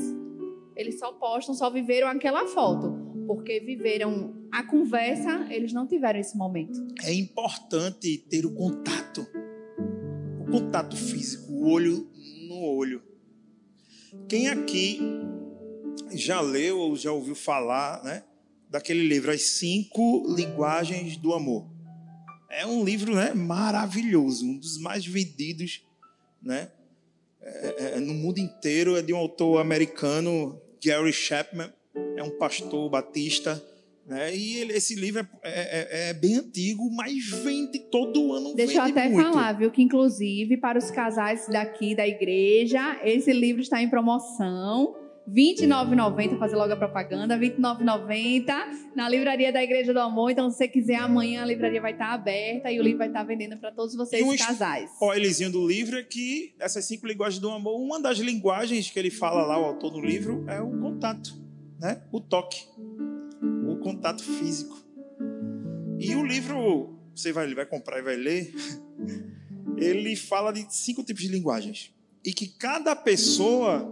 eles 0.73 0.99
só 0.99 1.11
postam, 1.11 1.53
só 1.53 1.69
viveram 1.69 2.07
aquela 2.07 2.45
foto. 2.47 3.08
Porque 3.29 3.59
viveram 3.59 4.33
a 4.51 4.63
conversa, 4.63 5.45
eles 5.51 5.71
não 5.71 5.85
tiveram 5.85 6.19
esse 6.19 6.35
momento. 6.35 6.83
É 7.03 7.13
importante 7.13 8.17
ter 8.27 8.43
o 8.43 8.55
contato. 8.55 9.21
O 10.39 10.51
contato 10.51 10.97
físico, 10.97 11.53
o 11.53 11.69
olho 11.69 12.09
no 12.47 12.55
olho. 12.55 13.03
Quem 14.27 14.49
aqui 14.49 14.99
já 16.11 16.41
leu 16.41 16.79
ou 16.79 16.95
já 16.95 17.11
ouviu 17.11 17.35
falar, 17.35 18.03
né, 18.03 18.23
daquele 18.67 19.07
livro 19.07 19.29
As 19.29 19.43
Cinco 19.43 20.25
Linguagens 20.35 21.15
do 21.15 21.31
Amor? 21.31 21.69
É 22.49 22.65
um 22.65 22.83
livro, 22.83 23.13
né, 23.13 23.35
maravilhoso, 23.35 24.43
um 24.43 24.57
dos 24.57 24.79
mais 24.79 25.05
vendidos, 25.05 25.85
né, 26.41 26.71
é, 27.39 27.93
é, 27.97 27.99
no 27.99 28.15
mundo 28.15 28.39
inteiro. 28.39 28.97
É 28.97 29.03
de 29.03 29.13
um 29.13 29.17
autor 29.17 29.61
americano, 29.61 30.59
Gary 30.83 31.13
Chapman. 31.13 31.71
É 32.19 32.23
um 32.23 32.31
pastor 32.31 32.89
batista. 32.89 33.63
Né? 34.05 34.35
E 34.35 34.57
ele, 34.57 34.73
esse 34.73 34.95
livro 34.95 35.25
é, 35.43 35.49
é, 35.49 36.07
é, 36.07 36.09
é, 36.09 36.13
bem 36.13 36.35
antigo, 36.35 36.89
mas 36.91 37.29
vende 37.43 37.77
todo 37.91 38.33
ano. 38.33 38.55
Deixa 38.55 38.79
eu 38.79 38.81
até 38.81 39.07
muito. 39.07 39.31
falar, 39.31 39.53
viu, 39.53 39.69
que 39.69 39.83
inclusive 39.83 40.57
para 40.57 40.79
os 40.79 40.89
casais 40.89 41.47
daqui 41.47 41.95
da 41.95 42.07
igreja, 42.07 42.99
esse 43.03 43.31
livro 43.31 43.61
está 43.61 43.81
em 43.81 43.87
promoção. 43.87 44.95
R$ 45.27 45.55
29,90, 45.55 46.39
fazer 46.39 46.55
logo 46.55 46.73
a 46.73 46.75
propaganda, 46.75 47.35
R$ 47.35 47.51
29,90 47.51 48.51
na 48.95 49.07
livraria 49.07 49.53
da 49.53 49.63
Igreja 49.63 49.93
do 49.93 49.99
Amor. 49.99 50.31
Então, 50.31 50.49
se 50.49 50.57
você 50.57 50.67
quiser, 50.67 50.95
amanhã 50.95 51.43
a 51.43 51.45
livraria 51.45 51.79
vai 51.79 51.91
estar 51.91 52.13
aberta 52.13 52.71
e 52.71 52.79
o 52.79 52.83
livro 52.83 52.97
vai 52.97 53.09
estar 53.09 53.21
vendendo 53.23 53.55
para 53.57 53.71
todos 53.71 53.95
vocês, 53.95 54.25
e 54.25 54.25
um 54.25 54.35
casais. 54.35 54.89
O 54.89 54.93
spoilerzinho 54.93 55.51
do 55.51 55.67
livro 55.67 55.99
é 55.99 56.03
que 56.03 56.55
essas 56.59 56.83
cinco 56.85 57.05
linguagens 57.05 57.39
do 57.39 57.51
amor, 57.51 57.79
uma 57.79 58.01
das 58.01 58.17
linguagens 58.17 58.89
que 58.89 58.97
ele 58.97 59.11
fala 59.11 59.45
lá, 59.45 59.61
o 59.61 59.65
autor 59.65 59.91
do 59.91 60.01
livro, 60.01 60.43
é 60.47 60.59
o 60.59 60.71
contato, 60.79 61.39
né? 61.79 62.01
o 62.11 62.19
toque 62.19 62.67
contato 63.79 64.23
físico. 64.23 64.77
E 65.97 66.15
o 66.15 66.25
livro, 66.25 66.97
você 67.15 67.31
vai, 67.31 67.53
vai 67.53 67.65
comprar 67.65 67.99
e 67.99 68.01
vai 68.01 68.15
ler, 68.15 68.53
ele 69.77 70.15
fala 70.15 70.51
de 70.51 70.65
cinco 70.69 71.03
tipos 71.03 71.23
de 71.23 71.29
linguagens. 71.29 71.93
E 72.23 72.33
que 72.33 72.47
cada 72.47 72.95
pessoa 72.95 73.91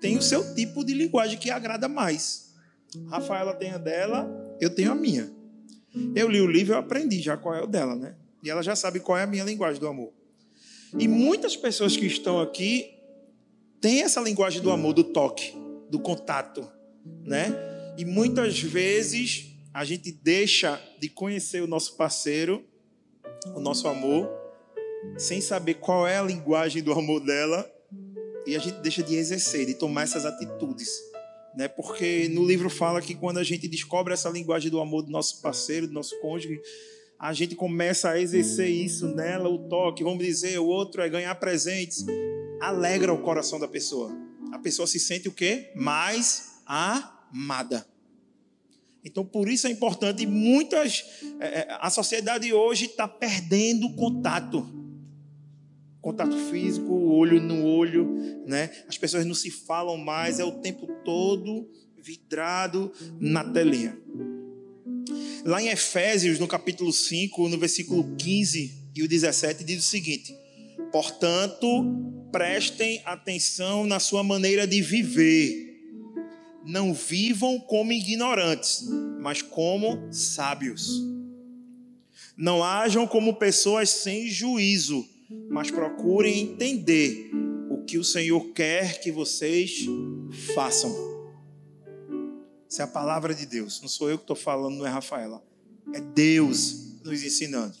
tem 0.00 0.16
o 0.16 0.22
seu 0.22 0.54
tipo 0.54 0.84
de 0.84 0.94
linguagem 0.94 1.38
que 1.38 1.50
agrada 1.50 1.88
mais. 1.88 2.54
Rafaela 3.08 3.54
tem 3.54 3.70
a 3.70 3.78
dela, 3.78 4.28
eu 4.60 4.74
tenho 4.74 4.92
a 4.92 4.94
minha. 4.94 5.30
Eu 6.14 6.28
li 6.28 6.40
o 6.40 6.46
livro 6.46 6.74
eu 6.74 6.78
aprendi 6.78 7.20
já 7.20 7.36
qual 7.36 7.54
é 7.54 7.62
o 7.62 7.66
dela, 7.66 7.94
né? 7.94 8.14
E 8.42 8.50
ela 8.50 8.62
já 8.62 8.74
sabe 8.74 9.00
qual 9.00 9.18
é 9.18 9.22
a 9.22 9.26
minha 9.26 9.44
linguagem 9.44 9.80
do 9.80 9.88
amor. 9.88 10.12
E 10.98 11.06
muitas 11.06 11.56
pessoas 11.56 11.96
que 11.96 12.06
estão 12.06 12.40
aqui 12.40 12.94
têm 13.80 14.02
essa 14.02 14.20
linguagem 14.20 14.62
do 14.62 14.70
amor, 14.70 14.94
do 14.94 15.04
toque, 15.04 15.54
do 15.90 15.98
contato, 15.98 16.66
né? 17.24 17.54
E 17.96 18.04
muitas 18.04 18.60
vezes 18.60 19.46
a 19.72 19.84
gente 19.84 20.10
deixa 20.10 20.80
de 21.00 21.08
conhecer 21.08 21.62
o 21.62 21.66
nosso 21.66 21.96
parceiro, 21.96 22.64
o 23.54 23.60
nosso 23.60 23.86
amor, 23.86 24.28
sem 25.16 25.40
saber 25.40 25.74
qual 25.74 26.06
é 26.06 26.18
a 26.18 26.22
linguagem 26.22 26.82
do 26.82 26.92
amor 26.92 27.20
dela, 27.20 27.70
e 28.46 28.56
a 28.56 28.58
gente 28.58 28.80
deixa 28.80 29.02
de 29.02 29.14
exercer, 29.14 29.66
de 29.66 29.74
tomar 29.74 30.02
essas 30.02 30.24
atitudes. 30.24 30.88
Né? 31.54 31.68
Porque 31.68 32.28
no 32.28 32.46
livro 32.46 32.70
fala 32.70 33.02
que 33.02 33.14
quando 33.14 33.38
a 33.38 33.44
gente 33.44 33.68
descobre 33.68 34.14
essa 34.14 34.30
linguagem 34.30 34.70
do 34.70 34.80
amor 34.80 35.02
do 35.02 35.10
nosso 35.10 35.42
parceiro, 35.42 35.86
do 35.86 35.92
nosso 35.92 36.18
cônjuge, 36.20 36.60
a 37.18 37.32
gente 37.32 37.56
começa 37.56 38.10
a 38.10 38.20
exercer 38.20 38.68
isso 38.68 39.08
nela, 39.08 39.48
o 39.48 39.68
toque, 39.68 40.04
vamos 40.04 40.24
dizer, 40.24 40.58
o 40.58 40.66
outro 40.66 41.02
é 41.02 41.08
ganhar 41.08 41.34
presentes, 41.34 42.06
alegra 42.60 43.12
o 43.12 43.18
coração 43.18 43.58
da 43.58 43.66
pessoa. 43.66 44.16
A 44.52 44.58
pessoa 44.58 44.86
se 44.86 45.00
sente 45.00 45.28
o 45.28 45.32
quê? 45.32 45.70
Mais 45.74 46.57
amada. 46.68 47.86
Então, 49.02 49.24
por 49.24 49.48
isso 49.48 49.66
é 49.66 49.70
importante. 49.70 50.26
Muitas. 50.26 51.04
É, 51.40 51.60
é 51.60 51.78
a 51.80 51.88
sociedade 51.88 52.52
hoje 52.52 52.84
está 52.84 53.08
perdendo 53.08 53.94
contato. 53.94 54.68
Contato 56.00 56.36
físico, 56.50 56.92
olho 56.92 57.40
no 57.40 57.64
olho, 57.64 58.44
né? 58.46 58.70
As 58.86 58.96
pessoas 58.96 59.26
não 59.26 59.34
se 59.34 59.50
falam 59.50 59.96
mais, 59.96 60.38
é 60.38 60.44
o 60.44 60.52
tempo 60.52 60.86
todo 61.04 61.68
vidrado 61.96 62.92
na 63.18 63.44
telinha. 63.44 63.98
Lá 65.44 65.60
em 65.62 65.68
Efésios, 65.68 66.38
no 66.38 66.46
capítulo 66.46 66.92
5, 66.92 67.48
no 67.48 67.58
versículo 67.58 68.14
15 68.16 68.90
e 68.94 69.02
o 69.02 69.08
17, 69.08 69.64
diz 69.64 69.84
o 69.84 69.88
seguinte: 69.88 70.34
Portanto, 70.92 71.66
prestem 72.30 73.02
atenção 73.04 73.86
na 73.86 73.98
sua 73.98 74.22
maneira 74.22 74.66
de 74.66 74.80
viver 74.80 75.67
não 76.68 76.92
vivam 76.92 77.58
como 77.58 77.92
ignorantes, 77.92 78.86
mas 79.18 79.40
como 79.40 80.12
sábios. 80.12 81.02
Não 82.36 82.62
hajam 82.62 83.06
como 83.06 83.36
pessoas 83.36 83.88
sem 83.88 84.28
juízo, 84.28 85.02
mas 85.48 85.70
procurem 85.70 86.40
entender 86.40 87.30
o 87.70 87.84
que 87.84 87.96
o 87.96 88.04
Senhor 88.04 88.52
quer 88.52 89.00
que 89.00 89.10
vocês 89.10 89.86
façam. 90.54 90.94
Essa 92.70 92.82
é 92.82 92.84
a 92.84 92.88
palavra 92.88 93.34
de 93.34 93.46
Deus. 93.46 93.80
Não 93.80 93.88
sou 93.88 94.10
eu 94.10 94.18
que 94.18 94.24
estou 94.24 94.36
falando, 94.36 94.76
não 94.76 94.86
é 94.86 94.90
Rafaela. 94.90 95.42
É 95.94 96.02
Deus 96.02 97.00
nos 97.02 97.22
ensinando. 97.22 97.76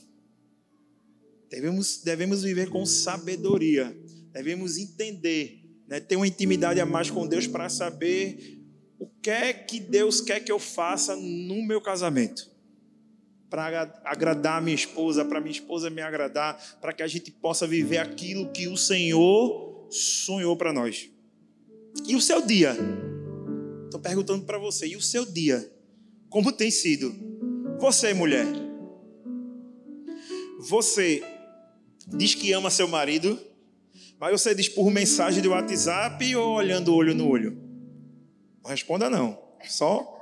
Devemos, 1.50 2.00
devemos 2.02 2.42
viver 2.42 2.70
com 2.70 2.86
sabedoria. 2.86 3.94
Devemos 4.32 4.78
entender, 4.78 5.62
né? 5.86 6.00
ter 6.00 6.16
uma 6.16 6.26
intimidade 6.26 6.80
a 6.80 6.86
mais 6.86 7.10
com 7.10 7.26
Deus 7.26 7.46
para 7.46 7.68
saber 7.68 8.57
o 8.98 9.06
que 9.06 9.30
é 9.30 9.52
que 9.52 9.78
Deus 9.78 10.20
quer 10.20 10.40
que 10.40 10.50
eu 10.50 10.58
faça 10.58 11.14
no 11.14 11.62
meu 11.62 11.80
casamento? 11.80 12.50
Para 13.48 14.00
agradar 14.04 14.58
a 14.58 14.60
minha 14.60 14.74
esposa, 14.74 15.24
para 15.24 15.40
minha 15.40 15.52
esposa 15.52 15.88
me 15.88 16.02
agradar, 16.02 16.60
para 16.80 16.92
que 16.92 17.02
a 17.02 17.06
gente 17.06 17.30
possa 17.30 17.66
viver 17.66 17.98
aquilo 17.98 18.50
que 18.50 18.66
o 18.66 18.76
Senhor 18.76 19.86
sonhou 19.90 20.56
para 20.56 20.72
nós. 20.72 21.08
E 22.06 22.14
o 22.14 22.20
seu 22.20 22.44
dia? 22.44 22.76
Estou 23.84 24.00
perguntando 24.00 24.44
para 24.44 24.58
você, 24.58 24.88
e 24.88 24.96
o 24.96 25.00
seu 25.00 25.24
dia? 25.24 25.72
Como 26.28 26.52
tem 26.52 26.70
sido? 26.70 27.14
Você, 27.78 28.12
mulher, 28.12 28.46
você 30.58 31.22
diz 32.06 32.34
que 32.34 32.52
ama 32.52 32.68
seu 32.68 32.88
marido, 32.88 33.38
mas 34.18 34.32
você 34.32 34.54
diz 34.54 34.68
por 34.68 34.90
mensagem 34.90 35.40
de 35.40 35.48
WhatsApp 35.48 36.34
ou 36.36 36.56
olhando 36.56 36.94
olho 36.94 37.14
no 37.14 37.28
olho? 37.28 37.67
Responda 38.68 39.08
não. 39.08 39.42
Só 39.66 40.14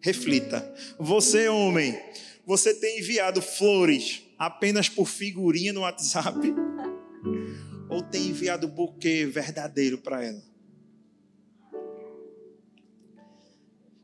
reflita. 0.00 0.74
Você, 0.98 1.48
homem, 1.48 1.98
você 2.44 2.74
tem 2.74 2.98
enviado 2.98 3.40
flores 3.40 4.22
apenas 4.36 4.88
por 4.88 5.06
figurinha 5.06 5.72
no 5.72 5.80
WhatsApp? 5.82 6.38
Ou 7.88 8.02
tem 8.02 8.28
enviado 8.28 8.68
buquê 8.68 9.24
verdadeiro 9.26 9.98
para 9.98 10.24
ela? 10.24 10.42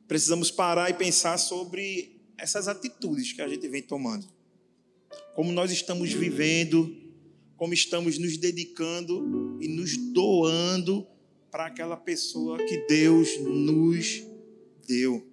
Precisamos 0.07 0.51
parar 0.51 0.91
e 0.91 0.95
pensar 0.95 1.37
sobre 1.39 2.21
essas 2.39 2.69
atitudes 2.69 3.33
que 3.33 3.43
a 3.43 3.49
gente 3.49 3.67
vem 3.69 3.83
tomando. 3.83 4.27
Como 5.35 5.51
nós 5.51 5.73
estamos 5.73 6.13
vivendo, 6.13 6.95
como 7.57 7.75
estamos 7.75 8.19
nos 8.19 8.37
dedicando 8.37 9.59
e 9.61 9.69
nos 9.69 9.97
doando 9.97 11.07
para 11.55 11.67
aquela 11.67 11.97
pessoa 11.97 12.59
que 12.59 12.79
Deus 12.89 13.39
nos 13.39 14.27
deu. 14.89 15.25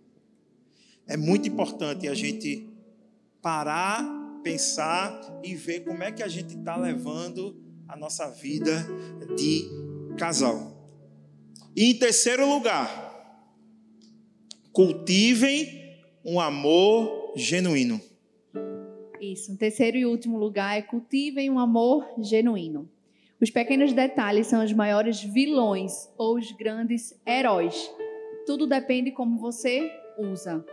É 1.08 1.18
muito 1.18 1.48
importante 1.48 2.08
a 2.08 2.14
gente 2.14 2.70
parar, 3.42 4.04
pensar 4.44 5.20
e 5.44 5.56
ver 5.56 5.84
como 5.84 6.04
é 6.04 6.12
que 6.12 6.22
a 6.22 6.28
gente 6.28 6.56
está 6.56 6.78
levando 6.78 7.60
a 7.88 7.98
nossa 7.98 8.30
vida 8.30 8.86
de 9.36 9.68
casal. 10.16 10.88
E 11.76 11.86
em 11.86 11.98
terceiro 11.98 12.48
lugar, 12.48 12.88
cultivem 14.72 15.98
um 16.24 16.40
amor 16.40 17.34
genuíno. 17.36 18.00
Isso. 19.20 19.52
Em 19.52 19.56
terceiro 19.56 19.98
e 19.98 20.06
último 20.06 20.38
lugar 20.38 20.78
é 20.78 20.84
cultivem 20.84 21.50
um 21.50 21.58
amor 21.58 22.08
genuíno. 22.20 22.91
Os 23.42 23.50
pequenos 23.50 23.92
detalhes 23.92 24.46
são 24.46 24.64
os 24.64 24.72
maiores 24.72 25.24
vilões 25.24 26.08
ou 26.16 26.38
os 26.38 26.52
grandes 26.52 27.20
heróis. 27.26 27.92
Tudo 28.46 28.68
depende 28.68 29.10
como 29.12 29.40
você 29.40 29.92
usa. 30.16 30.64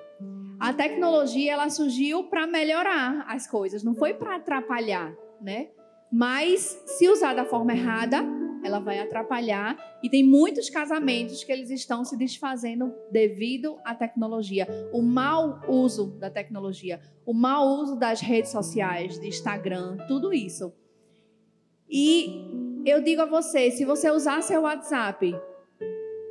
A 0.60 0.74
tecnologia 0.74 1.54
ela 1.54 1.70
surgiu 1.70 2.24
para 2.24 2.46
melhorar 2.46 3.24
as 3.26 3.46
coisas, 3.46 3.82
não 3.82 3.94
foi 3.94 4.12
para 4.12 4.36
atrapalhar, 4.36 5.16
né? 5.40 5.70
Mas 6.12 6.78
se 6.84 7.08
usar 7.08 7.32
da 7.32 7.46
forma 7.46 7.72
errada, 7.72 8.22
ela 8.62 8.80
vai 8.80 8.98
atrapalhar 8.98 9.78
e 10.02 10.10
tem 10.10 10.22
muitos 10.22 10.68
casamentos 10.68 11.42
que 11.44 11.52
eles 11.52 11.70
estão 11.70 12.04
se 12.04 12.18
desfazendo 12.18 12.92
devido 13.10 13.78
à 13.82 13.94
tecnologia, 13.94 14.66
o 14.92 15.00
mau 15.00 15.62
uso 15.66 16.18
da 16.18 16.28
tecnologia, 16.28 17.00
o 17.24 17.32
mau 17.32 17.80
uso 17.80 17.98
das 17.98 18.20
redes 18.20 18.50
sociais, 18.50 19.18
de 19.18 19.28
Instagram, 19.28 19.96
tudo 20.06 20.34
isso. 20.34 20.70
E 21.90 22.44
eu 22.84 23.02
digo 23.02 23.22
a 23.22 23.26
você, 23.26 23.70
se 23.70 23.84
você 23.84 24.10
usar 24.10 24.42
seu 24.42 24.62
WhatsApp 24.62 25.34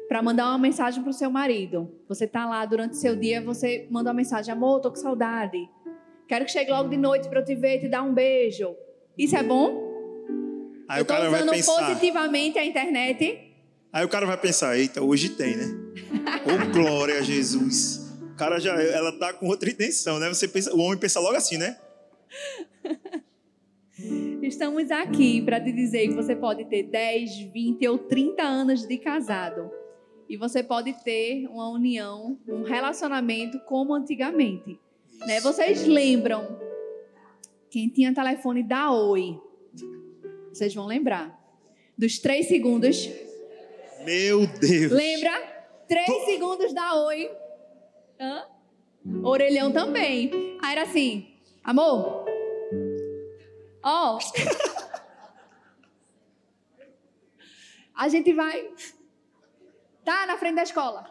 para 0.08 0.22
mandar 0.22 0.48
uma 0.50 0.58
mensagem 0.58 1.02
para 1.02 1.10
o 1.10 1.14
seu 1.14 1.30
marido, 1.30 1.92
você 2.08 2.28
tá 2.28 2.46
lá 2.46 2.66
durante 2.66 2.94
o 2.94 2.96
seu 2.96 3.16
dia, 3.16 3.42
você 3.42 3.88
manda 3.90 4.10
uma 4.10 4.16
mensagem, 4.16 4.54
amor, 4.54 4.80
tô 4.80 4.90
com 4.90 4.96
saudade. 4.96 5.58
Quero 6.28 6.46
que 6.46 6.52
chegue 6.52 6.72
logo 6.72 6.90
de 6.90 6.98
noite 6.98 7.28
para 7.28 7.40
eu 7.40 7.46
te 7.46 7.56
ver 7.56 7.78
e 7.78 7.80
te 7.82 7.88
dar 7.88 8.04
um 8.04 8.14
beijo. 8.14 8.76
Isso 9.18 9.36
é 9.36 9.44
bom? 9.44 9.88
Aí 10.88 11.00
eu 11.00 11.04
o 11.04 11.06
tô 11.06 11.14
usando 11.16 11.52
pensar. 11.52 11.74
positivamente 11.74 12.58
a 12.60 12.66
internet. 12.66 13.54
Aí 13.92 14.06
o 14.06 14.10
cara 14.10 14.26
vai 14.26 14.38
pensar, 14.38 14.78
eita, 14.78 15.02
hoje 15.02 15.30
tem, 15.30 15.56
né? 15.56 15.66
Ô 16.46 16.72
glória 16.72 17.18
a 17.18 17.22
Jesus. 17.22 18.14
O 18.34 18.36
cara 18.36 18.60
já, 18.60 18.80
ela 18.82 19.12
tá 19.18 19.34
com 19.34 19.48
outra 19.48 19.70
intenção, 19.70 20.20
né? 20.20 20.30
Você 20.30 20.48
pensa, 20.48 20.74
o 20.74 20.80
homem 20.80 20.98
pensa 21.00 21.20
logo 21.20 21.36
assim, 21.36 21.58
né? 21.58 21.78
Estamos 24.44 24.92
aqui 24.92 25.42
para 25.42 25.60
te 25.60 25.72
dizer 25.72 26.08
que 26.10 26.14
você 26.14 26.36
pode 26.36 26.66
ter 26.66 26.84
10, 26.84 27.40
20 27.52 27.88
ou 27.88 27.98
30 27.98 28.44
anos 28.44 28.86
de 28.88 28.98
casado. 28.98 29.72
E 30.30 30.38
você 30.38 30.62
pode 30.62 30.94
ter 31.04 31.48
uma 31.48 31.70
união, 31.70 32.38
um 32.48 32.64
relacionamento 32.64 33.60
como 33.62 33.94
antigamente. 33.96 34.80
Né? 35.26 35.40
Vocês 35.40 35.88
lembram 35.88 36.60
quem 37.72 37.90
tinha 37.90 38.14
telefone 38.14 38.62
da 38.62 38.92
Oi? 38.92 39.40
Vocês 40.54 40.74
vão 40.76 40.86
lembrar. 40.86 41.36
Dos 41.98 42.20
três 42.20 42.48
segundos. 42.48 43.10
Meu 44.06 44.46
Deus. 44.46 44.92
Lembra? 44.92 45.32
Três 45.88 46.06
Tô- 46.06 46.26
segundos 46.26 46.74
da 46.74 47.06
Oi. 47.06 47.32
Hã? 48.20 48.44
Orelhão 49.24 49.72
também. 49.72 50.30
Aí 50.62 50.72
era 50.74 50.84
assim, 50.84 51.28
amor. 51.64 52.26
Ó. 53.88 54.20
A 57.96 58.10
gente 58.10 58.34
vai. 58.34 58.70
Tá 60.04 60.26
na 60.28 60.38
frente 60.38 60.56
da 60.56 60.64
escola. 60.64 61.06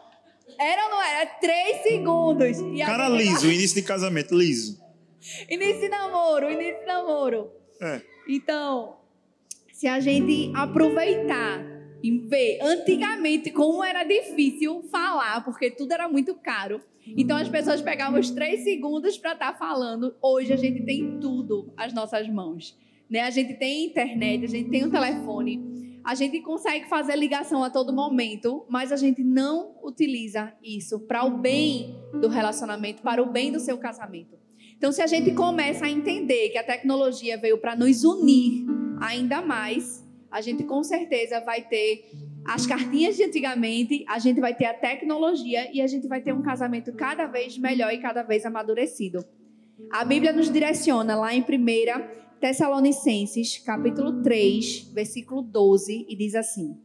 Era 0.59 0.85
ou 0.85 0.91
não 0.91 1.03
era? 1.03 1.25
Três 1.25 1.81
segundos. 1.83 2.59
E 2.59 2.77
Cara 2.85 3.09
gente- 3.09 3.17
liso, 3.23 3.51
início 3.51 3.81
de 3.81 3.87
casamento, 3.87 4.33
liso. 4.35 4.79
Início 5.49 5.81
de 5.81 5.89
namoro, 5.89 6.49
início 6.49 6.79
de 6.79 6.85
namoro. 6.85 7.51
É. 7.81 8.01
Então, 8.29 8.97
se 9.73 9.87
a 9.87 9.99
gente 9.99 10.51
aproveitar 10.55 11.59
e 12.01 12.17
ver 12.19 12.59
antigamente 12.61 13.51
como 13.51 13.83
era 13.83 14.03
difícil 14.03 14.83
falar, 14.89 15.43
porque 15.43 15.69
tudo 15.71 15.91
era 15.91 16.07
muito 16.07 16.35
caro. 16.35 16.79
Então 17.05 17.35
as 17.37 17.49
pessoas 17.49 17.81
pegavam 17.81 18.19
os 18.19 18.29
três 18.31 18.63
segundos 18.63 19.17
para 19.17 19.33
estar 19.33 19.57
falando. 19.57 20.15
Hoje 20.21 20.53
a 20.53 20.57
gente 20.57 20.83
tem 20.85 21.19
tudo 21.19 21.66
às 21.77 21.93
nossas 21.93 22.27
mãos. 22.27 22.77
Né? 23.09 23.21
A 23.21 23.29
gente 23.29 23.53
tem 23.53 23.85
internet, 23.85 24.43
a 24.43 24.49
gente 24.49 24.69
tem 24.69 24.85
um 24.85 24.89
telefone, 24.89 26.01
a 26.03 26.15
gente 26.15 26.41
consegue 26.41 26.87
fazer 26.87 27.15
ligação 27.15 27.63
a 27.63 27.69
todo 27.69 27.93
momento, 27.93 28.65
mas 28.69 28.91
a 28.91 28.95
gente 28.95 29.23
não 29.23 29.75
utiliza 29.83 30.53
isso 30.63 30.99
para 31.01 31.23
o 31.23 31.37
bem 31.37 31.95
do 32.19 32.27
relacionamento, 32.27 33.01
para 33.01 33.21
o 33.21 33.31
bem 33.31 33.51
do 33.51 33.59
seu 33.59 33.77
casamento. 33.77 34.37
Então, 34.77 34.91
se 34.91 35.01
a 35.01 35.07
gente 35.07 35.33
começa 35.33 35.85
a 35.85 35.89
entender 35.89 36.49
que 36.49 36.57
a 36.57 36.63
tecnologia 36.63 37.37
veio 37.37 37.57
para 37.57 37.75
nos 37.75 38.03
unir 38.03 38.65
ainda 39.01 39.41
mais, 39.41 40.05
a 40.31 40.39
gente 40.39 40.63
com 40.63 40.83
certeza 40.83 41.39
vai 41.41 41.61
ter 41.61 42.09
as 42.45 42.65
cartinhas 42.65 43.17
de 43.17 43.23
antigamente, 43.23 44.05
a 44.07 44.19
gente 44.19 44.39
vai 44.39 44.55
ter 44.55 44.65
a 44.65 44.73
tecnologia 44.73 45.69
e 45.73 45.81
a 45.81 45.87
gente 45.87 46.07
vai 46.07 46.21
ter 46.21 46.31
um 46.31 46.41
casamento 46.41 46.93
cada 46.93 47.25
vez 47.25 47.57
melhor 47.57 47.91
e 47.91 47.97
cada 47.97 48.23
vez 48.23 48.45
amadurecido. 48.45 49.25
A 49.91 50.03
Bíblia 50.03 50.33
nos 50.33 50.51
direciona 50.51 51.15
lá 51.15 51.35
em 51.35 51.41
1 51.41 51.45
Tessalonicenses, 52.39 53.59
capítulo 53.59 54.23
3, 54.23 54.91
versículo 54.91 55.41
12, 55.43 56.05
e 56.09 56.15
diz 56.15 56.33
assim: 56.33 56.77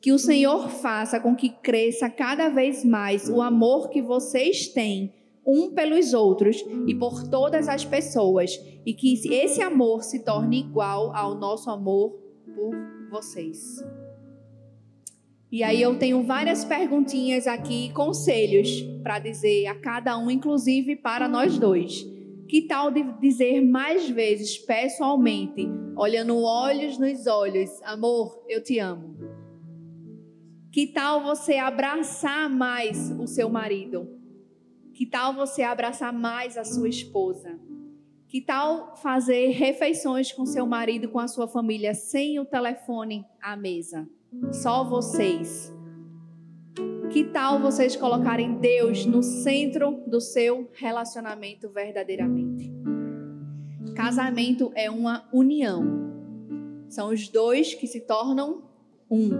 Que 0.00 0.10
o 0.10 0.18
Senhor 0.18 0.70
faça 0.70 1.20
com 1.20 1.36
que 1.36 1.50
cresça 1.50 2.08
cada 2.08 2.48
vez 2.48 2.84
mais 2.84 3.28
o 3.28 3.42
amor 3.42 3.90
que 3.90 4.00
vocês 4.00 4.68
têm 4.68 5.12
um 5.46 5.70
pelos 5.72 6.14
outros 6.14 6.64
e 6.86 6.94
por 6.94 7.28
todas 7.28 7.68
as 7.68 7.84
pessoas, 7.84 8.58
e 8.84 8.94
que 8.94 9.14
esse 9.32 9.60
amor 9.60 10.02
se 10.02 10.24
torne 10.24 10.60
igual 10.60 11.14
ao 11.14 11.34
nosso 11.34 11.70
amor 11.70 12.18
por 12.54 12.74
vocês. 13.10 13.78
E 15.52 15.64
aí 15.64 15.82
eu 15.82 15.98
tenho 15.98 16.22
várias 16.22 16.64
perguntinhas 16.64 17.48
aqui, 17.48 17.92
conselhos 17.92 18.82
para 19.02 19.18
dizer 19.18 19.66
a 19.66 19.74
cada 19.74 20.16
um, 20.16 20.30
inclusive 20.30 20.94
para 20.94 21.26
nós 21.28 21.58
dois. 21.58 22.06
Que 22.48 22.62
tal 22.62 22.90
de 22.92 23.02
dizer 23.20 23.60
mais 23.60 24.08
vezes 24.08 24.58
pessoalmente, 24.58 25.68
olhando 25.96 26.40
olhos 26.40 26.98
nos 26.98 27.26
olhos, 27.26 27.68
amor, 27.82 28.44
eu 28.48 28.62
te 28.62 28.78
amo? 28.78 29.16
Que 30.70 30.86
tal 30.86 31.20
você 31.20 31.56
abraçar 31.56 32.48
mais 32.48 33.10
o 33.18 33.26
seu 33.26 33.50
marido? 33.50 34.08
Que 34.94 35.04
tal 35.04 35.34
você 35.34 35.62
abraçar 35.62 36.12
mais 36.12 36.56
a 36.56 36.62
sua 36.62 36.88
esposa? 36.88 37.58
Que 38.28 38.40
tal 38.40 38.94
fazer 38.94 39.48
refeições 39.48 40.30
com 40.30 40.46
seu 40.46 40.64
marido, 40.64 41.08
com 41.08 41.18
a 41.18 41.26
sua 41.26 41.48
família, 41.48 41.92
sem 41.92 42.38
o 42.38 42.44
telefone 42.44 43.26
à 43.42 43.56
mesa? 43.56 44.08
Só 44.52 44.84
vocês. 44.84 45.74
Que 47.12 47.24
tal 47.24 47.60
vocês 47.60 47.96
colocarem 47.96 48.58
Deus 48.58 49.04
no 49.04 49.22
centro 49.22 50.02
do 50.06 50.20
seu 50.20 50.70
relacionamento 50.74 51.68
verdadeiramente? 51.68 52.72
Casamento 53.96 54.70
é 54.76 54.88
uma 54.88 55.28
união. 55.32 55.84
São 56.88 57.08
os 57.08 57.28
dois 57.28 57.74
que 57.74 57.88
se 57.88 58.00
tornam 58.00 58.62
um. 59.10 59.30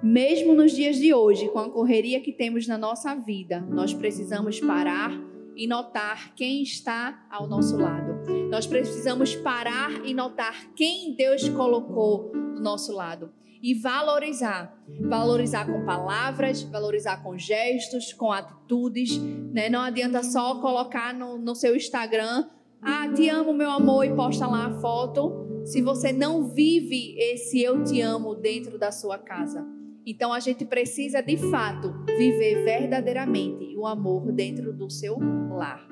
Mesmo 0.00 0.54
nos 0.54 0.72
dias 0.72 0.96
de 0.96 1.12
hoje, 1.12 1.48
com 1.48 1.58
a 1.58 1.70
correria 1.70 2.20
que 2.20 2.32
temos 2.32 2.68
na 2.68 2.78
nossa 2.78 3.16
vida, 3.16 3.60
nós 3.60 3.92
precisamos 3.92 4.60
parar 4.60 5.10
e 5.56 5.66
notar 5.66 6.34
quem 6.36 6.62
está 6.62 7.26
ao 7.28 7.48
nosso 7.48 7.76
lado. 7.76 8.14
Nós 8.48 8.64
precisamos 8.64 9.34
parar 9.34 10.06
e 10.06 10.14
notar 10.14 10.72
quem 10.76 11.16
Deus 11.16 11.48
colocou 11.48 12.30
do 12.54 12.60
nosso 12.60 12.92
lado 12.92 13.32
e 13.62 13.74
valorizar. 13.74 14.76
Valorizar 15.00 15.66
com 15.66 15.84
palavras, 15.84 16.62
valorizar 16.62 17.22
com 17.22 17.36
gestos, 17.36 18.12
com 18.12 18.32
atitudes. 18.32 19.18
Né? 19.18 19.68
Não 19.68 19.80
adianta 19.80 20.22
só 20.22 20.60
colocar 20.60 21.14
no, 21.14 21.38
no 21.38 21.54
seu 21.54 21.76
Instagram, 21.76 22.48
ah, 22.80 23.08
te 23.12 23.28
amo, 23.28 23.52
meu 23.52 23.70
amor, 23.70 24.04
e 24.04 24.14
posta 24.14 24.46
lá 24.46 24.66
a 24.66 24.80
foto, 24.80 25.62
se 25.64 25.82
você 25.82 26.12
não 26.12 26.48
vive 26.48 27.16
esse 27.18 27.60
eu 27.60 27.82
te 27.82 28.00
amo 28.00 28.34
dentro 28.34 28.78
da 28.78 28.92
sua 28.92 29.18
casa. 29.18 29.66
Então 30.06 30.32
a 30.32 30.40
gente 30.40 30.64
precisa 30.64 31.20
de 31.20 31.36
fato 31.36 31.92
viver 32.16 32.64
verdadeiramente 32.64 33.76
o 33.76 33.86
amor 33.86 34.32
dentro 34.32 34.72
do 34.72 34.88
seu 34.88 35.18
lar. 35.50 35.86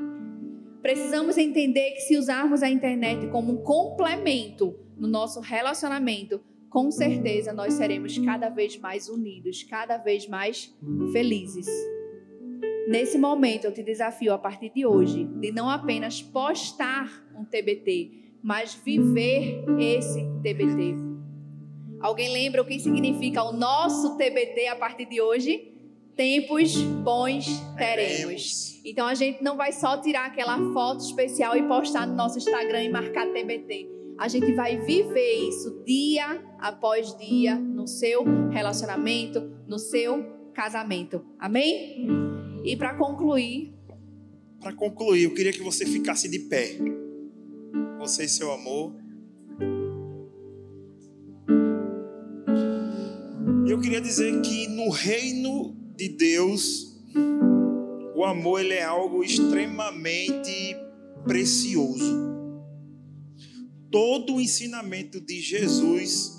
Precisamos 0.81 1.37
entender 1.37 1.91
que 1.91 2.01
se 2.01 2.17
usarmos 2.17 2.63
a 2.63 2.71
internet 2.71 3.27
como 3.29 3.53
um 3.53 3.57
complemento 3.57 4.75
no 4.97 5.09
nosso 5.09 5.41
relacionamento, 5.41 6.41
com 6.77 6.91
certeza 6.91 7.55
nós 7.55 7.73
seremos 7.73 8.19
cada 8.19 8.51
vez 8.51 8.77
mais 8.77 9.09
unidos, 9.09 9.63
cada 9.63 9.97
vez 9.97 10.29
mais 10.29 10.71
felizes. 11.11 11.67
Nesse 12.87 13.17
momento 13.17 13.65
eu 13.65 13.73
te 13.73 13.83
desafio 13.83 14.35
a 14.35 14.39
partir 14.39 14.71
de 14.75 14.85
hoje 14.85 15.25
de 15.25 15.51
não 15.53 15.71
apenas 15.71 16.21
postar 16.21 17.11
um 17.35 17.47
TBT, 17.47 18.11
mas 18.43 18.75
viver 18.75 19.65
esse 19.79 20.21
TBT. 20.43 20.97
Alguém 21.99 22.31
lembra 22.31 22.61
o 22.61 22.67
que 22.67 22.79
significa 22.79 23.43
o 23.43 23.55
nosso 23.55 24.19
TBT 24.19 24.67
a 24.67 24.77
partir 24.77 25.07
de 25.07 25.19
hoje? 25.19 25.73
Tempos 26.15 26.77
bons 26.77 27.59
teremos. 27.79 28.83
Então 28.85 29.07
a 29.07 29.15
gente 29.15 29.43
não 29.43 29.57
vai 29.57 29.73
só 29.73 29.97
tirar 29.97 30.27
aquela 30.27 30.59
foto 30.75 31.01
especial 31.01 31.57
e 31.57 31.63
postar 31.63 32.07
no 32.07 32.15
nosso 32.15 32.37
Instagram 32.37 32.85
e 32.85 32.91
marcar 32.91 33.33
TBT. 33.33 33.96
A 34.19 34.29
gente 34.29 34.53
vai 34.55 34.79
viver 34.81 35.49
isso 35.49 35.83
dia 35.85 36.43
após 36.59 37.17
dia 37.19 37.55
no 37.55 37.87
seu 37.87 38.25
relacionamento, 38.51 39.41
no 39.69 39.79
seu 39.79 40.25
casamento. 40.55 41.23
Amém? 41.39 42.07
E 42.65 42.77
para 42.77 42.95
concluir, 42.95 43.75
Para 44.61 44.73
concluir, 44.73 45.25
eu 45.25 45.35
queria 45.35 45.53
que 45.53 45.63
você 45.63 45.85
ficasse 45.85 46.29
de 46.29 46.39
pé. 46.41 46.79
Você 47.99 48.25
e 48.25 48.29
seu 48.29 48.51
amor. 48.51 48.95
Eu 53.69 53.79
queria 53.81 54.01
dizer 54.01 54.41
que 54.41 54.67
no 54.69 54.89
reino 54.91 55.77
de 55.95 56.09
Deus, 56.09 56.97
o 58.15 58.25
amor 58.25 58.61
ele 58.61 58.73
é 58.73 58.83
algo 58.83 59.23
extremamente 59.23 60.75
precioso. 61.25 62.36
Todo 63.91 64.35
o 64.35 64.41
ensinamento 64.41 65.21
de 65.21 65.41
Jesus 65.41 66.33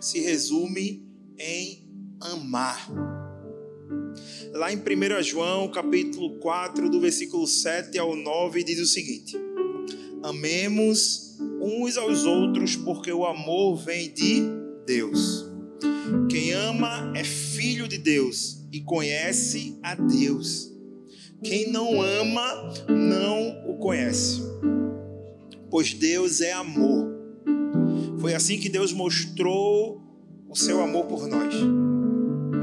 se 0.00 0.20
resume 0.20 1.06
em 1.38 1.88
amar. 2.20 2.88
Lá 4.52 4.72
em 4.72 4.76
1 4.76 5.22
João, 5.22 5.70
capítulo 5.70 6.38
4, 6.38 6.90
do 6.90 7.00
versículo 7.00 7.46
7 7.46 7.98
ao 7.98 8.14
9, 8.14 8.62
diz 8.64 8.80
o 8.80 8.86
seguinte: 8.86 9.36
Amemos 10.22 11.38
uns 11.60 11.96
aos 11.96 12.24
outros, 12.24 12.76
porque 12.76 13.12
o 13.12 13.24
amor 13.24 13.76
vem 13.76 14.12
de 14.12 14.42
Deus. 14.86 15.50
Quem 16.28 16.52
ama 16.52 17.12
é 17.16 17.24
filho 17.24 17.88
de 17.88 17.98
Deus 17.98 18.64
e 18.70 18.80
conhece 18.80 19.78
a 19.82 19.94
Deus. 19.94 20.70
Quem 21.42 21.70
não 21.70 22.00
ama 22.00 22.72
não 22.88 23.70
o 23.70 23.78
conhece, 23.78 24.40
pois 25.72 25.94
Deus 25.94 26.42
é 26.42 26.52
amor. 26.52 27.10
Foi 28.18 28.34
assim 28.34 28.58
que 28.58 28.68
Deus 28.68 28.92
mostrou 28.92 30.02
o 30.46 30.54
seu 30.54 30.82
amor 30.82 31.06
por 31.06 31.26
nós. 31.26 31.54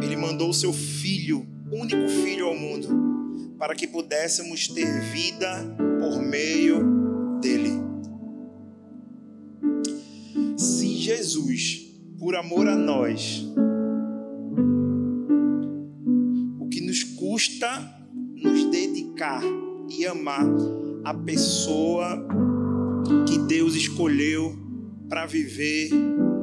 Ele 0.04 0.16
mandou 0.16 0.52
o 0.52 0.54
seu 0.54 0.72
filho, 0.72 1.44
único 1.72 2.08
filho 2.08 2.46
ao 2.46 2.56
mundo, 2.56 2.88
para 3.58 3.74
que 3.74 3.88
pudéssemos 3.88 4.68
ter 4.68 5.02
vida 5.12 5.76
por 6.00 6.22
meio 6.22 7.40
dele. 7.42 7.72
Se 10.56 10.90
Jesus, 10.96 11.92
por 12.20 12.36
amor 12.36 12.68
a 12.68 12.76
nós, 12.76 13.44
o 16.60 16.70
que 16.70 16.80
nos 16.80 17.04
custa 17.04 17.92
nos 18.36 18.66
dedicar 18.66 19.42
e 19.90 20.06
amar 20.06 20.46
a 21.04 21.14
pessoa 21.16 22.24
que 23.28 23.38
Deus 23.40 23.76
escolheu 23.76 24.56
para 25.10 25.26
viver 25.26 25.90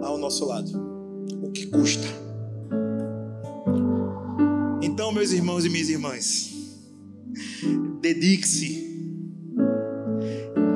ao 0.03 0.19
nosso 0.19 0.47
lado. 0.47 0.71
O 1.43 1.51
que 1.51 1.67
custa? 1.67 2.07
Então, 4.83 5.13
meus 5.13 5.33
irmãos 5.33 5.65
e 5.65 5.69
minhas 5.69 5.89
irmãs, 5.89 6.53
dedique-se, 8.01 8.87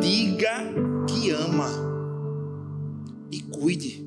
diga 0.00 0.72
que 1.08 1.30
ama 1.30 1.68
e 3.30 3.40
cuide. 3.42 4.04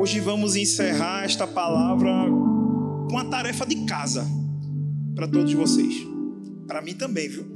Hoje 0.00 0.20
vamos 0.20 0.56
encerrar 0.56 1.24
esta 1.24 1.46
palavra 1.46 2.10
com 3.08 3.12
uma 3.12 3.24
tarefa 3.24 3.66
de 3.66 3.84
casa 3.84 4.26
para 5.14 5.26
todos 5.26 5.52
vocês. 5.52 6.06
Para 6.66 6.80
mim 6.82 6.94
também, 6.94 7.28
viu? 7.28 7.46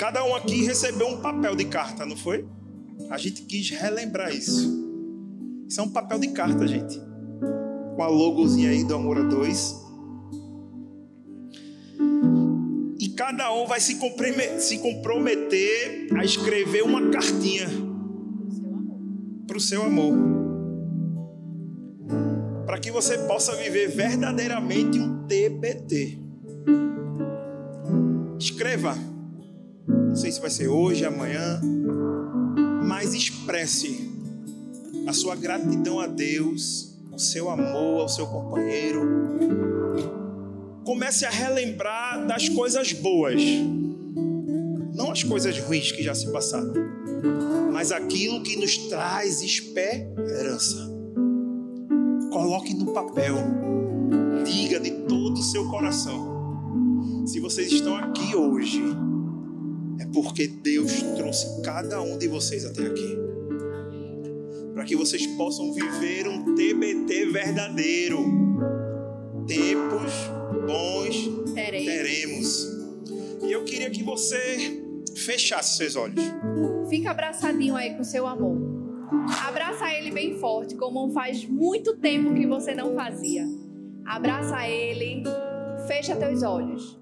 Cada 0.00 0.24
um 0.24 0.34
aqui 0.34 0.64
recebeu 0.64 1.08
um 1.08 1.20
papel 1.20 1.54
de 1.54 1.66
carta, 1.66 2.06
não 2.06 2.16
foi? 2.16 2.48
A 3.10 3.18
gente 3.18 3.42
quis 3.42 3.68
relembrar 3.68 4.34
isso. 4.34 4.66
Isso 5.68 5.78
é 5.78 5.82
um 5.82 5.90
papel 5.90 6.18
de 6.18 6.28
carta, 6.28 6.66
gente. 6.66 6.98
Com 7.96 8.02
a 8.02 8.06
logozinha 8.06 8.70
aí 8.70 8.82
do 8.82 8.94
Amor 8.94 9.18
a 9.18 9.22
Dois. 9.24 9.78
E 12.98 13.10
cada 13.10 13.52
um 13.52 13.66
vai 13.66 13.78
se 13.78 13.98
comprometer 13.98 16.08
a 16.16 16.24
escrever 16.24 16.82
uma 16.82 17.10
cartinha 17.10 17.68
para 19.46 19.58
o 19.58 19.60
seu 19.60 19.82
amor. 19.82 20.14
Para 22.64 22.78
que 22.78 22.90
você 22.90 23.18
possa 23.18 23.54
viver 23.54 23.88
verdadeiramente 23.88 24.98
um 24.98 25.26
TBT. 25.26 26.18
Escreva 28.38 29.09
não 30.10 30.16
sei 30.16 30.32
se 30.32 30.40
vai 30.40 30.50
ser 30.50 30.66
hoje, 30.66 31.04
amanhã. 31.04 31.60
Mas 32.84 33.14
expresse 33.14 34.10
a 35.06 35.12
sua 35.12 35.36
gratidão 35.36 36.00
a 36.00 36.08
Deus, 36.08 36.96
o 37.12 37.18
seu 37.18 37.48
amor 37.48 38.00
ao 38.00 38.08
seu 38.08 38.26
companheiro. 38.26 39.00
Comece 40.84 41.24
a 41.24 41.30
relembrar 41.30 42.26
das 42.26 42.48
coisas 42.48 42.92
boas, 42.92 43.40
não 44.92 45.12
as 45.12 45.22
coisas 45.22 45.56
ruins 45.60 45.92
que 45.92 46.02
já 46.02 46.12
se 46.12 46.28
passaram, 46.32 46.74
mas 47.72 47.92
aquilo 47.92 48.42
que 48.42 48.56
nos 48.56 48.76
traz 48.88 49.40
esperança. 49.42 50.90
Coloque 52.32 52.74
no 52.74 52.86
papel, 52.86 53.36
diga 54.44 54.80
de 54.80 54.90
todo 55.06 55.38
o 55.38 55.42
seu 55.42 55.68
coração. 55.70 57.24
Se 57.26 57.38
vocês 57.38 57.70
estão 57.70 57.94
aqui 57.94 58.34
hoje, 58.34 58.82
porque 60.12 60.46
Deus 60.46 61.02
trouxe 61.16 61.62
cada 61.62 62.00
um 62.00 62.18
de 62.18 62.28
vocês 62.28 62.64
até 62.64 62.86
aqui. 62.86 63.18
Para 64.74 64.84
que 64.84 64.96
vocês 64.96 65.26
possam 65.26 65.72
viver 65.72 66.26
um 66.28 66.54
TBT 66.54 67.26
verdadeiro. 67.26 68.18
Tempos 69.46 70.12
bons 70.66 71.54
teremos. 71.54 71.86
teremos. 71.86 72.80
E 73.42 73.52
eu 73.52 73.64
queria 73.64 73.90
que 73.90 74.02
você 74.02 74.82
fechasse 75.16 75.76
seus 75.76 75.96
olhos. 75.96 76.22
Fica 76.88 77.10
abraçadinho 77.10 77.76
aí 77.76 77.94
com 77.94 78.04
seu 78.04 78.26
amor. 78.26 78.58
Abraça 79.46 79.92
ele 79.92 80.10
bem 80.12 80.38
forte, 80.38 80.76
como 80.76 81.10
faz 81.10 81.44
muito 81.44 81.96
tempo 81.96 82.34
que 82.34 82.46
você 82.46 82.74
não 82.74 82.94
fazia. 82.94 83.44
Abraça 84.06 84.68
ele, 84.68 85.24
fecha 85.86 86.16
teus 86.16 86.42
olhos. 86.42 86.99